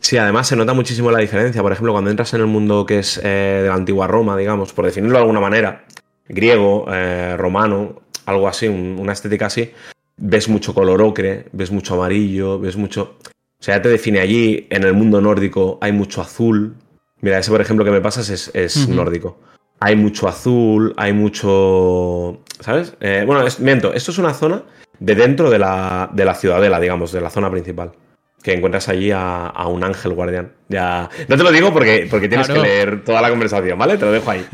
Sí, 0.00 0.16
además 0.16 0.48
se 0.48 0.56
nota 0.56 0.74
muchísimo 0.74 1.12
la 1.12 1.20
diferencia. 1.20 1.62
Por 1.62 1.70
ejemplo, 1.70 1.92
cuando 1.92 2.10
entras 2.10 2.34
en 2.34 2.40
el 2.40 2.48
mundo 2.48 2.86
que 2.86 2.98
es 2.98 3.20
eh, 3.22 3.60
de 3.62 3.68
la 3.68 3.74
antigua 3.74 4.08
Roma, 4.08 4.36
digamos, 4.36 4.72
por 4.72 4.84
definirlo 4.84 5.14
de 5.18 5.20
alguna 5.22 5.38
manera, 5.38 5.84
griego, 6.28 6.86
eh, 6.92 7.36
romano, 7.36 8.00
algo 8.26 8.48
así, 8.48 8.68
un- 8.68 8.96
una 8.98 9.12
estética 9.12 9.46
así, 9.46 9.72
ves 10.16 10.48
mucho 10.48 10.74
color 10.74 11.02
ocre, 11.02 11.46
ves 11.52 11.70
mucho 11.70 11.94
amarillo, 11.94 12.58
ves 12.58 12.76
mucho... 12.76 13.16
O 13.60 13.64
sea, 13.64 13.76
ya 13.76 13.82
te 13.82 13.88
define 13.88 14.20
allí, 14.20 14.66
en 14.70 14.82
el 14.84 14.92
mundo 14.94 15.20
nórdico 15.20 15.78
hay 15.80 15.92
mucho 15.92 16.20
azul. 16.20 16.74
Mira, 17.20 17.38
ese 17.38 17.50
por 17.50 17.60
ejemplo 17.60 17.84
que 17.84 17.90
me 17.92 18.00
pasas 18.00 18.28
es, 18.28 18.50
nórdico. 18.88 19.38
Hay 19.80 19.94
mucho 19.96 20.26
azul, 20.28 20.94
hay 20.96 21.12
mucho... 21.12 22.40
¿Sabes? 22.60 22.94
Eh, 23.00 23.24
bueno, 23.26 23.46
es- 23.46 23.60
miento, 23.60 23.92
esto 23.92 24.10
es 24.10 24.18
una 24.18 24.34
zona 24.34 24.62
de 24.98 25.14
dentro 25.14 25.50
de 25.50 25.58
la, 25.58 26.10
de 26.12 26.24
la 26.24 26.34
ciudadela, 26.34 26.78
digamos, 26.80 27.12
de 27.12 27.20
la 27.20 27.30
zona 27.30 27.50
principal 27.50 27.92
que 28.42 28.52
encuentras 28.54 28.88
allí 28.88 29.10
a, 29.12 29.46
a 29.46 29.68
un 29.68 29.84
ángel 29.84 30.14
guardián. 30.14 30.52
Ya, 30.68 31.08
no 31.28 31.36
te 31.36 31.42
lo 31.42 31.52
digo 31.52 31.72
porque, 31.72 32.06
porque 32.10 32.28
tienes 32.28 32.46
Claro. 32.48 32.62
que 32.62 32.68
leer 32.68 33.04
toda 33.04 33.22
la 33.22 33.30
conversación, 33.30 33.78
¿vale? 33.78 33.96
Te 33.98 34.04
lo 34.04 34.12
dejo 34.12 34.30
ahí. 34.30 34.44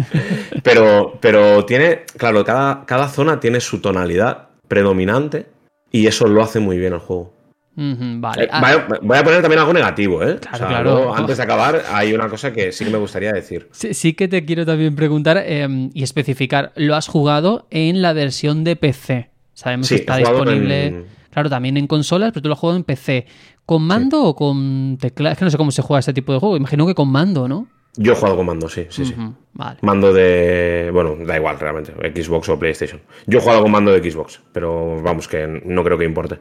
Pero, 0.62 1.16
pero 1.20 1.64
tiene, 1.64 2.02
claro, 2.16 2.44
cada, 2.44 2.84
cada 2.86 3.08
zona 3.08 3.40
tiene 3.40 3.60
su 3.60 3.80
tonalidad 3.80 4.48
predominante 4.68 5.46
y 5.90 6.06
eso 6.06 6.26
lo 6.28 6.42
hace 6.42 6.60
muy 6.60 6.78
bien 6.78 6.92
el 6.92 6.98
juego. 7.00 7.32
Vale. 7.80 8.44
Eh, 8.44 8.48
Ah, 8.50 8.86
voy, 9.00 9.16
a, 9.18 9.22
poner 9.22 9.40
también 9.40 9.60
algo 9.60 9.72
negativo, 9.72 10.20
¿eh? 10.24 10.36
Claro, 10.40 10.56
O 10.56 10.58
sea, 10.58 10.66
claro. 10.68 10.90
luego, 10.94 11.14
antes 11.14 11.36
de 11.36 11.42
acabar, 11.44 11.82
hay 11.92 12.12
una 12.12 12.28
cosa 12.28 12.52
que 12.52 12.72
sí 12.72 12.84
que 12.84 12.90
me 12.90 12.98
gustaría 12.98 13.32
decir. 13.32 13.68
Sí, 13.70 13.94
sí 13.94 14.14
que 14.14 14.26
te 14.26 14.44
quiero 14.44 14.66
también 14.66 14.96
preguntar 14.96 15.40
eh, 15.46 15.68
y 15.94 16.02
especificar, 16.02 16.72
¿lo 16.74 16.96
has 16.96 17.06
jugado 17.06 17.68
en 17.70 18.02
la 18.02 18.12
versión 18.12 18.64
de 18.64 18.74
PC? 18.74 19.30
Sabemos 19.54 19.86
Sí, 19.86 19.94
que 19.94 20.00
está 20.00 20.16
disponible, 20.16 20.86
en- 20.86 21.06
claro, 21.38 21.50
también 21.50 21.76
en 21.76 21.86
consolas, 21.86 22.32
pero 22.32 22.42
tú 22.42 22.48
lo 22.48 22.54
has 22.54 22.58
jugado 22.58 22.78
en 22.78 22.84
PC. 22.84 23.26
¿Con 23.64 23.82
mando 23.82 24.24
o 24.24 24.34
con 24.34 24.98
teclado? 25.00 25.32
Es 25.32 25.38
que 25.38 25.44
no 25.44 25.50
sé 25.50 25.56
cómo 25.56 25.70
se 25.70 25.82
juega 25.82 26.00
este 26.00 26.12
tipo 26.12 26.32
de 26.32 26.40
juego. 26.40 26.56
Imagino 26.56 26.86
que 26.86 26.94
con 26.94 27.10
mando, 27.10 27.46
¿no? 27.46 27.68
Yo 27.96 28.12
he 28.12 28.14
jugado 28.16 28.36
con 28.36 28.46
mando, 28.46 28.68
sí, 28.68 28.86
sí, 28.90 29.04
sí. 29.04 29.14
Vale. 29.52 29.78
Mando 29.82 30.12
de. 30.12 30.90
Bueno, 30.92 31.16
da 31.24 31.36
igual 31.36 31.58
realmente, 31.60 31.92
Xbox 31.92 32.48
o 32.48 32.58
PlayStation. 32.58 33.00
Yo 33.26 33.38
he 33.38 33.40
jugado 33.40 33.62
con 33.62 33.70
mando 33.70 33.92
de 33.92 34.10
Xbox, 34.10 34.40
pero 34.52 35.00
vamos, 35.02 35.28
que 35.28 35.46
no 35.64 35.84
creo 35.84 35.98
que 35.98 36.04
importe. 36.04 36.38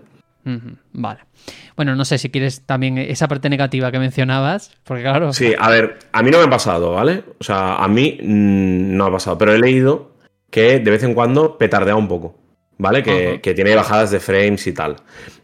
Vale. 0.93 1.19
Bueno, 1.75 1.95
no 1.95 2.05
sé 2.05 2.17
si 2.17 2.29
quieres 2.29 2.61
también 2.65 2.97
esa 2.97 3.27
parte 3.27 3.49
negativa 3.49 3.91
que 3.91 3.99
mencionabas, 3.99 4.71
porque 4.83 5.03
claro. 5.03 5.33
Sí, 5.33 5.53
a 5.57 5.69
ver, 5.69 5.99
a 6.11 6.23
mí 6.23 6.31
no 6.31 6.37
me 6.39 6.45
ha 6.45 6.49
pasado, 6.49 6.93
¿vale? 6.93 7.23
O 7.39 7.43
sea, 7.43 7.75
a 7.75 7.87
mí 7.87 8.17
mm, 8.21 8.95
no 8.95 9.05
ha 9.05 9.11
pasado, 9.11 9.37
pero 9.37 9.53
he 9.53 9.59
leído 9.59 10.15
que 10.49 10.79
de 10.79 10.91
vez 10.91 11.03
en 11.03 11.13
cuando 11.13 11.57
petardea 11.57 11.95
un 11.95 12.07
poco, 12.07 12.35
¿vale? 12.77 13.03
Que, 13.03 13.39
que 13.41 13.53
tiene 13.53 13.75
bajadas 13.75 14.11
de 14.11 14.19
frames 14.19 14.65
y 14.67 14.73
tal. 14.73 14.97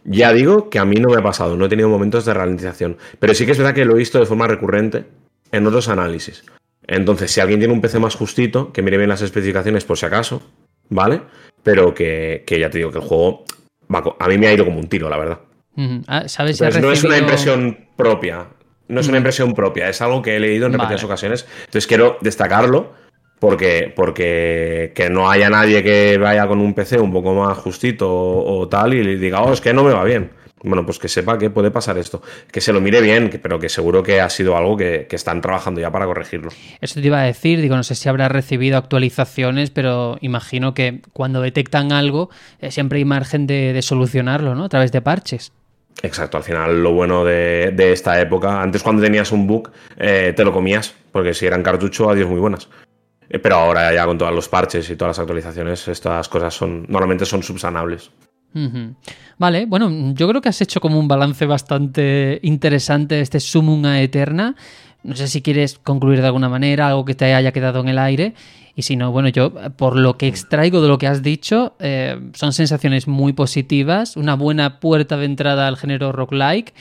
Ya 0.04 0.32
digo 0.32 0.70
que 0.70 0.78
a 0.78 0.84
mí 0.84 0.96
no 0.96 1.10
me 1.10 1.16
ha 1.16 1.22
pasado, 1.22 1.56
no 1.56 1.66
he 1.66 1.68
tenido 1.68 1.88
momentos 1.88 2.24
de 2.24 2.34
ralentización, 2.34 2.96
pero 3.18 3.34
sí 3.34 3.46
que 3.46 3.52
es 3.52 3.58
verdad 3.58 3.74
que 3.74 3.84
lo 3.84 3.94
he 3.94 3.98
visto 3.98 4.18
de 4.18 4.26
forma 4.26 4.46
recurrente 4.46 5.04
en 5.52 5.66
otros 5.66 5.88
análisis. 5.88 6.44
Entonces, 6.86 7.30
si 7.30 7.40
alguien 7.40 7.60
tiene 7.60 7.72
un 7.72 7.80
PC 7.80 7.98
más 7.98 8.14
justito, 8.14 8.72
que 8.72 8.82
mire 8.82 8.98
bien 8.98 9.08
las 9.08 9.22
especificaciones 9.22 9.84
por 9.84 9.96
si 9.96 10.06
acaso, 10.06 10.42
¿vale? 10.90 11.22
Pero 11.62 11.94
que, 11.94 12.44
que 12.46 12.60
ya 12.60 12.68
te 12.68 12.78
digo 12.78 12.90
que 12.90 12.98
el 12.98 13.04
juego 13.04 13.44
va 13.92 14.02
a 14.18 14.28
mí 14.28 14.38
me 14.38 14.48
ha 14.48 14.52
ido 14.52 14.64
como 14.64 14.78
un 14.78 14.88
tiro, 14.88 15.08
la 15.08 15.16
verdad. 15.16 15.38
Ah, 16.06 16.28
¿Sabes 16.28 16.58
si 16.58 16.80
no 16.80 16.92
es 16.92 17.04
una 17.04 17.18
impresión 17.18 17.88
propia. 17.96 18.48
No 18.86 19.00
es 19.00 19.08
una 19.08 19.16
impresión 19.16 19.54
propia, 19.54 19.88
es 19.88 20.02
algo 20.02 20.20
que 20.20 20.36
he 20.36 20.40
leído 20.40 20.66
en 20.66 20.72
Vale. 20.72 20.82
repetidas 20.82 21.04
ocasiones. 21.04 21.46
Entonces 21.60 21.86
quiero 21.86 22.18
destacarlo 22.20 22.92
porque, 23.44 23.92
porque 23.94 24.92
que 24.94 25.10
no 25.10 25.30
haya 25.30 25.50
nadie 25.50 25.82
que 25.82 26.16
vaya 26.16 26.46
con 26.46 26.60
un 26.60 26.72
PC 26.72 26.98
un 26.98 27.12
poco 27.12 27.34
más 27.34 27.58
justito 27.58 28.10
o, 28.10 28.60
o 28.60 28.68
tal 28.68 28.94
y 28.94 29.04
le 29.04 29.18
diga, 29.18 29.42
oh, 29.42 29.52
es 29.52 29.60
que 29.60 29.74
no 29.74 29.84
me 29.84 29.92
va 29.92 30.02
bien. 30.02 30.30
Bueno, 30.62 30.86
pues 30.86 30.98
que 30.98 31.08
sepa 31.08 31.36
que 31.36 31.50
puede 31.50 31.70
pasar 31.70 31.98
esto. 31.98 32.22
Que 32.50 32.62
se 32.62 32.72
lo 32.72 32.80
mire 32.80 33.02
bien, 33.02 33.38
pero 33.42 33.58
que 33.58 33.68
seguro 33.68 34.02
que 34.02 34.22
ha 34.22 34.30
sido 34.30 34.56
algo 34.56 34.78
que, 34.78 35.06
que 35.10 35.16
están 35.16 35.42
trabajando 35.42 35.78
ya 35.78 35.90
para 35.90 36.06
corregirlo. 36.06 36.52
Eso 36.80 37.02
te 37.02 37.06
iba 37.06 37.20
a 37.20 37.24
decir, 37.24 37.60
digo, 37.60 37.76
no 37.76 37.82
sé 37.82 37.94
si 37.96 38.08
habrá 38.08 38.30
recibido 38.30 38.78
actualizaciones, 38.78 39.68
pero 39.68 40.16
imagino 40.22 40.72
que 40.72 41.02
cuando 41.12 41.42
detectan 41.42 41.92
algo, 41.92 42.30
eh, 42.60 42.70
siempre 42.70 42.96
hay 42.96 43.04
margen 43.04 43.46
de, 43.46 43.74
de 43.74 43.82
solucionarlo, 43.82 44.54
¿no? 44.54 44.64
A 44.64 44.68
través 44.70 44.90
de 44.90 45.02
parches. 45.02 45.52
Exacto, 46.02 46.38
al 46.38 46.44
final 46.44 46.82
lo 46.82 46.92
bueno 46.92 47.26
de, 47.26 47.72
de 47.76 47.92
esta 47.92 48.18
época, 48.18 48.62
antes 48.62 48.82
cuando 48.82 49.02
tenías 49.02 49.32
un 49.32 49.46
bug, 49.46 49.70
eh, 49.98 50.32
te 50.34 50.44
lo 50.44 50.52
comías, 50.52 50.94
porque 51.12 51.34
si 51.34 51.44
eran 51.44 51.62
cartucho, 51.62 52.08
adiós 52.08 52.30
muy 52.30 52.40
buenas. 52.40 52.70
Eh, 53.28 53.38
Pero 53.38 53.56
ahora 53.56 53.92
ya 53.94 54.04
con 54.06 54.18
todos 54.18 54.32
los 54.32 54.48
parches 54.48 54.88
y 54.90 54.96
todas 54.96 55.16
las 55.16 55.18
actualizaciones, 55.20 55.88
estas 55.88 56.28
cosas 56.28 56.54
son 56.54 56.86
normalmente 56.88 57.24
son 57.24 57.42
subsanables. 57.42 58.10
Vale, 59.36 59.66
bueno, 59.66 60.14
yo 60.14 60.28
creo 60.28 60.40
que 60.40 60.48
has 60.48 60.60
hecho 60.60 60.80
como 60.80 60.98
un 60.98 61.08
balance 61.08 61.44
bastante 61.44 62.38
interesante 62.42 63.16
de 63.16 63.20
este 63.20 63.40
Sumum 63.40 63.84
a 63.84 64.00
Eterna. 64.00 64.54
No 65.02 65.16
sé 65.16 65.26
si 65.26 65.42
quieres 65.42 65.78
concluir 65.78 66.20
de 66.20 66.26
alguna 66.26 66.48
manera, 66.48 66.88
algo 66.88 67.04
que 67.04 67.14
te 67.14 67.34
haya 67.34 67.52
quedado 67.52 67.80
en 67.80 67.88
el 67.88 67.98
aire. 67.98 68.34
Y 68.76 68.82
si 68.82 68.96
no, 68.96 69.12
bueno, 69.12 69.28
yo 69.28 69.52
por 69.76 69.96
lo 69.96 70.16
que 70.16 70.28
extraigo 70.28 70.80
de 70.80 70.88
lo 70.88 70.98
que 70.98 71.06
has 71.06 71.22
dicho, 71.22 71.74
eh, 71.78 72.18
son 72.32 72.52
sensaciones 72.52 73.06
muy 73.06 73.32
positivas, 73.32 74.16
una 74.16 74.34
buena 74.34 74.80
puerta 74.80 75.16
de 75.16 75.26
entrada 75.26 75.68
al 75.68 75.76
género 75.76 76.12
roguelike. 76.12 76.72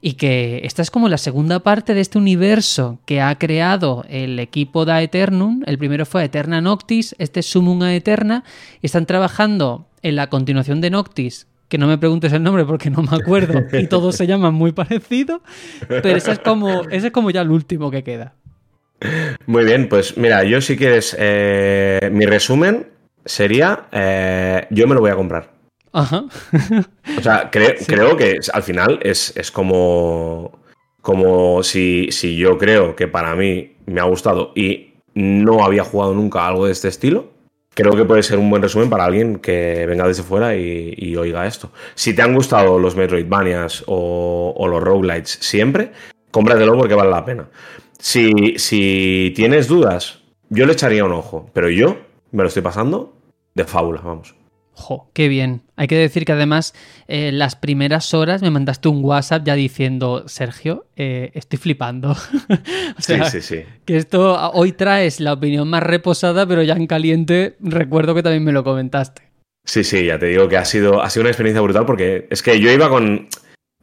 Y 0.00 0.12
que 0.12 0.60
esta 0.62 0.80
es 0.82 0.90
como 0.90 1.08
la 1.08 1.18
segunda 1.18 1.58
parte 1.58 1.92
de 1.92 2.00
este 2.00 2.18
universo 2.18 3.00
que 3.04 3.20
ha 3.20 3.36
creado 3.36 4.04
el 4.08 4.38
equipo 4.38 4.84
de 4.84 4.92
Aeternum. 4.92 5.62
El 5.66 5.76
primero 5.78 6.06
fue 6.06 6.24
Eterna 6.24 6.60
Noctis, 6.60 7.16
este 7.18 7.40
es 7.40 7.46
Sumum 7.46 7.82
a 7.82 7.94
Eterna. 7.94 8.44
Y 8.80 8.86
están 8.86 9.06
trabajando 9.06 9.88
en 10.02 10.14
la 10.14 10.28
continuación 10.28 10.80
de 10.80 10.90
Noctis, 10.90 11.48
que 11.68 11.78
no 11.78 11.88
me 11.88 11.98
preguntes 11.98 12.32
el 12.32 12.42
nombre 12.42 12.64
porque 12.64 12.90
no 12.90 13.02
me 13.02 13.16
acuerdo, 13.16 13.64
y 13.72 13.88
todos 13.88 14.14
se 14.14 14.26
llaman 14.26 14.54
muy 14.54 14.72
parecido. 14.72 15.42
Pero 15.88 16.16
ese 16.16 16.32
es 16.32 16.38
como, 16.38 16.82
es 16.90 17.10
como 17.10 17.30
ya 17.30 17.40
el 17.40 17.50
último 17.50 17.90
que 17.90 18.04
queda. 18.04 18.34
Muy 19.46 19.64
bien, 19.64 19.88
pues 19.88 20.16
mira, 20.16 20.44
yo 20.44 20.60
si 20.60 20.76
quieres, 20.76 21.16
eh, 21.18 22.10
mi 22.12 22.26
resumen 22.26 22.88
sería, 23.24 23.86
eh, 23.92 24.66
yo 24.70 24.86
me 24.86 24.94
lo 24.94 25.00
voy 25.00 25.10
a 25.10 25.16
comprar. 25.16 25.57
Ajá. 25.98 26.24
O 27.18 27.22
sea, 27.22 27.50
cre- 27.50 27.76
creo 27.86 28.16
que 28.16 28.38
al 28.52 28.62
final 28.62 28.98
es, 29.02 29.36
es 29.36 29.50
como, 29.50 30.58
como 31.02 31.62
si, 31.62 32.08
si 32.10 32.36
yo 32.36 32.56
creo 32.58 32.94
que 32.96 33.08
para 33.08 33.34
mí 33.34 33.76
me 33.86 34.00
ha 34.00 34.04
gustado 34.04 34.52
y 34.54 34.94
no 35.14 35.64
había 35.64 35.84
jugado 35.84 36.14
nunca 36.14 36.46
algo 36.46 36.66
de 36.66 36.72
este 36.72 36.88
estilo, 36.88 37.30
creo 37.74 37.92
que 37.96 38.04
puede 38.04 38.22
ser 38.22 38.38
un 38.38 38.50
buen 38.50 38.62
resumen 38.62 38.88
para 38.90 39.04
alguien 39.04 39.38
que 39.38 39.84
venga 39.86 40.06
desde 40.06 40.22
fuera 40.22 40.54
y, 40.56 40.94
y 40.96 41.16
oiga 41.16 41.46
esto. 41.46 41.70
Si 41.94 42.14
te 42.14 42.22
han 42.22 42.34
gustado 42.34 42.78
los 42.78 42.94
Metroidvanias 42.96 43.84
o, 43.86 44.54
o 44.56 44.68
los 44.68 44.82
roguelites 44.82 45.38
siempre, 45.40 45.92
cómpratelo 46.30 46.76
porque 46.76 46.94
vale 46.94 47.10
la 47.10 47.24
pena. 47.24 47.48
Si, 47.98 48.54
si 48.58 49.32
tienes 49.34 49.66
dudas, 49.66 50.20
yo 50.50 50.66
le 50.66 50.72
echaría 50.74 51.04
un 51.04 51.12
ojo, 51.12 51.50
pero 51.52 51.68
yo 51.68 51.96
me 52.30 52.42
lo 52.44 52.48
estoy 52.48 52.62
pasando 52.62 53.16
de 53.54 53.64
fábula, 53.64 54.00
vamos. 54.04 54.36
Jo, 54.78 55.10
qué 55.12 55.26
bien. 55.26 55.62
Hay 55.74 55.88
que 55.88 55.96
decir 55.96 56.24
que 56.24 56.30
además 56.30 56.72
eh, 57.08 57.32
las 57.32 57.56
primeras 57.56 58.14
horas 58.14 58.42
me 58.42 58.50
mandaste 58.50 58.88
un 58.88 59.04
WhatsApp 59.04 59.44
ya 59.44 59.56
diciendo, 59.56 60.22
Sergio, 60.28 60.86
eh, 60.94 61.32
estoy 61.34 61.58
flipando. 61.58 62.12
o 62.96 63.02
sea, 63.02 63.24
sí, 63.24 63.40
sí, 63.40 63.56
sí. 63.56 63.64
Que 63.84 63.96
esto 63.96 64.50
hoy 64.52 64.70
traes 64.70 65.18
la 65.18 65.32
opinión 65.32 65.68
más 65.68 65.82
reposada, 65.82 66.46
pero 66.46 66.62
ya 66.62 66.74
en 66.74 66.86
caliente 66.86 67.56
recuerdo 67.58 68.14
que 68.14 68.22
también 68.22 68.44
me 68.44 68.52
lo 68.52 68.62
comentaste. 68.62 69.22
Sí, 69.64 69.82
sí, 69.82 70.04
ya 70.04 70.16
te 70.16 70.26
digo 70.26 70.48
que 70.48 70.56
ha 70.56 70.64
sido, 70.64 71.02
ha 71.02 71.10
sido 71.10 71.22
una 71.22 71.30
experiencia 71.30 71.60
brutal 71.60 71.84
porque 71.84 72.28
es 72.30 72.40
que 72.40 72.60
yo 72.60 72.70
iba 72.70 72.88
con, 72.88 73.26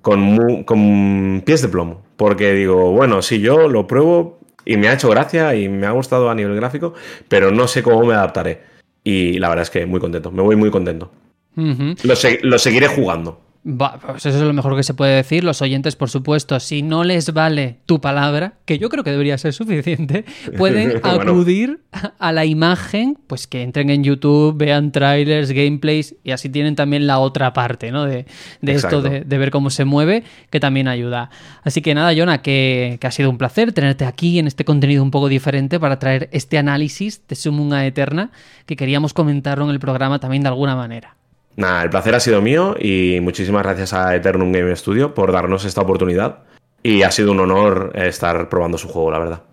con, 0.01 0.63
con 0.63 1.43
pies 1.45 1.61
de 1.61 1.67
plomo. 1.67 2.05
Porque 2.15 2.53
digo, 2.53 2.93
bueno, 2.93 3.21
si 3.21 3.41
yo 3.41 3.67
lo 3.67 3.85
pruebo 3.85 4.39
y 4.63 4.77
me 4.77 4.87
ha 4.87 4.93
hecho 4.93 5.09
gracia 5.09 5.55
y 5.55 5.67
me 5.67 5.87
ha 5.87 5.91
gustado 5.91 6.29
a 6.29 6.35
nivel 6.35 6.55
gráfico, 6.55 6.93
pero 7.27 7.51
no 7.51 7.67
sé 7.67 7.83
cómo 7.83 8.05
me 8.05 8.13
adaptaré. 8.13 8.74
Y 9.05 9.37
la 9.37 9.49
verdad 9.49 9.61
es 9.61 9.69
que 9.69 9.85
muy 9.85 9.99
contento, 9.99 10.31
me 10.31 10.41
voy 10.41 10.55
muy 10.55 10.71
contento. 10.71 11.11
lo, 11.55 12.59
seguiré 12.59 12.87
jugando. 12.87 13.39
Pues 13.65 14.27
eso 14.27 14.37
es 14.37 14.43
lo 14.43 14.53
mejor 14.53 14.75
que 14.75 14.83
se 14.83 14.93
puede 14.93 15.15
decir. 15.15 15.43
Los 15.43 15.59
oyentes, 15.63 15.95
por 15.95 16.11
supuesto, 16.11 16.59
si 16.59 16.83
no 16.83 17.03
les 17.03 17.33
vale 17.33 17.79
tu 17.87 17.99
palabra, 17.99 18.53
que 18.65 18.77
yo 18.77 18.89
creo 18.89 19.03
que 19.03 19.09
debería 19.09 19.39
ser 19.39 19.53
suficiente, 19.53 20.23
pueden 20.57 21.01
acudir 21.01 21.79
a 22.19 22.31
la 22.31 22.45
imagen, 22.45 23.17
pues 23.25 23.47
que 23.47 23.63
entren 23.63 23.89
en 23.89 24.03
YouTube, 24.03 24.55
vean 24.55 24.91
trailers, 24.91 25.51
gameplays 25.51 26.15
y 26.23 26.29
así 26.29 26.49
tienen 26.49 26.75
también 26.75 27.07
la 27.07 27.17
otra 27.17 27.53
parte, 27.53 27.91
¿no? 27.91 28.05
De, 28.05 28.27
esto 28.61 29.01
de, 29.01 29.23
ver 29.23 29.49
cómo 29.49 29.71
se 29.71 29.83
mueve, 29.83 30.23
que 30.51 30.59
también 30.59 30.87
ayuda. 30.87 31.31
Así 31.63 31.81
que 31.81 31.95
nada, 31.95 32.13
Jonah, 32.15 32.43
que, 32.43 32.99
ha 33.01 33.11
sido 33.11 33.31
un 33.31 33.39
placer 33.39 33.71
tenerte 33.73 34.05
aquí 34.05 34.37
en 34.37 34.45
este 34.45 34.63
contenido 34.63 35.01
un 35.01 35.09
poco 35.09 35.27
diferente 35.27 35.79
para 35.79 35.97
traer 35.97 36.29
este 36.31 36.59
análisis 36.59 37.21
de 37.27 37.35
Sumunga 37.35 37.83
Eterna 37.85 38.29
que 38.67 38.75
queríamos 38.75 39.13
comentarlo 39.13 39.65
en 39.65 39.71
el 39.71 39.79
programa 39.79 40.19
también 40.19 40.43
de 40.43 40.49
alguna 40.49 40.75
manera. 40.75 41.15
Nada, 41.55 41.83
el 41.83 41.89
placer 41.89 42.15
ha 42.15 42.19
sido 42.19 42.41
mío 42.41 42.75
y 42.79 43.19
muchísimas 43.21 43.63
gracias 43.63 43.93
a 43.93 44.15
Eternum 44.15 44.51
Game 44.51 44.75
Studio 44.75 45.13
por 45.13 45.31
darnos 45.31 45.65
esta 45.65 45.81
oportunidad. 45.81 46.39
Y 46.83 47.03
ha 47.03 47.11
sido 47.11 47.31
un 47.31 47.39
honor 47.39 47.93
estar 47.95 48.49
probando 48.49 48.77
su 48.77 48.87
juego, 48.87 49.11
la 49.11 49.19
verdad. 49.19 49.43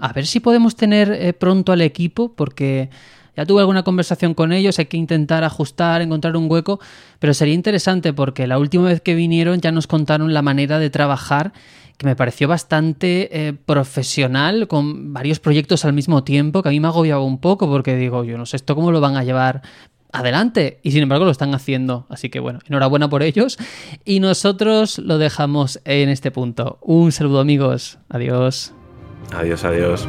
A 0.00 0.12
ver 0.12 0.26
si 0.26 0.40
podemos 0.40 0.76
tener 0.76 1.10
eh, 1.10 1.32
pronto 1.32 1.72
al 1.72 1.80
equipo, 1.80 2.34
porque 2.34 2.90
ya 3.36 3.46
tuve 3.46 3.60
alguna 3.60 3.82
conversación 3.82 4.34
con 4.34 4.52
ellos, 4.52 4.78
hay 4.78 4.86
que 4.86 4.96
intentar 4.96 5.42
ajustar, 5.42 6.02
encontrar 6.02 6.36
un 6.36 6.50
hueco, 6.50 6.80
pero 7.18 7.34
sería 7.34 7.54
interesante 7.54 8.12
porque 8.12 8.46
la 8.46 8.58
última 8.58 8.84
vez 8.84 9.00
que 9.00 9.14
vinieron 9.14 9.60
ya 9.60 9.72
nos 9.72 9.86
contaron 9.86 10.34
la 10.34 10.42
manera 10.42 10.78
de 10.78 10.90
trabajar 10.90 11.52
que 11.96 12.06
me 12.06 12.16
pareció 12.16 12.48
bastante 12.48 13.28
eh, 13.30 13.52
profesional, 13.52 14.66
con 14.66 15.12
varios 15.12 15.40
proyectos 15.40 15.84
al 15.84 15.92
mismo 15.92 16.24
tiempo, 16.24 16.62
que 16.62 16.68
a 16.68 16.72
mí 16.72 16.80
me 16.80 16.88
agobiaba 16.88 17.22
un 17.22 17.38
poco 17.38 17.68
porque 17.68 17.96
digo, 17.96 18.24
yo 18.24 18.36
no 18.36 18.44
sé 18.44 18.56
esto 18.56 18.74
cómo 18.74 18.92
lo 18.92 19.00
van 19.00 19.16
a 19.16 19.24
llevar 19.24 19.62
adelante. 20.12 20.80
Y 20.82 20.92
sin 20.92 21.02
embargo 21.02 21.24
lo 21.24 21.30
están 21.30 21.54
haciendo. 21.54 22.06
Así 22.08 22.28
que 22.28 22.40
bueno, 22.40 22.60
enhorabuena 22.66 23.08
por 23.08 23.22
ellos. 23.22 23.58
Y 24.04 24.20
nosotros 24.20 24.98
lo 24.98 25.18
dejamos 25.18 25.80
en 25.84 26.08
este 26.08 26.30
punto. 26.30 26.78
Un 26.82 27.12
saludo 27.12 27.40
amigos. 27.40 27.98
Adiós. 28.08 28.72
Adiós, 29.32 29.64
adiós. 29.64 30.08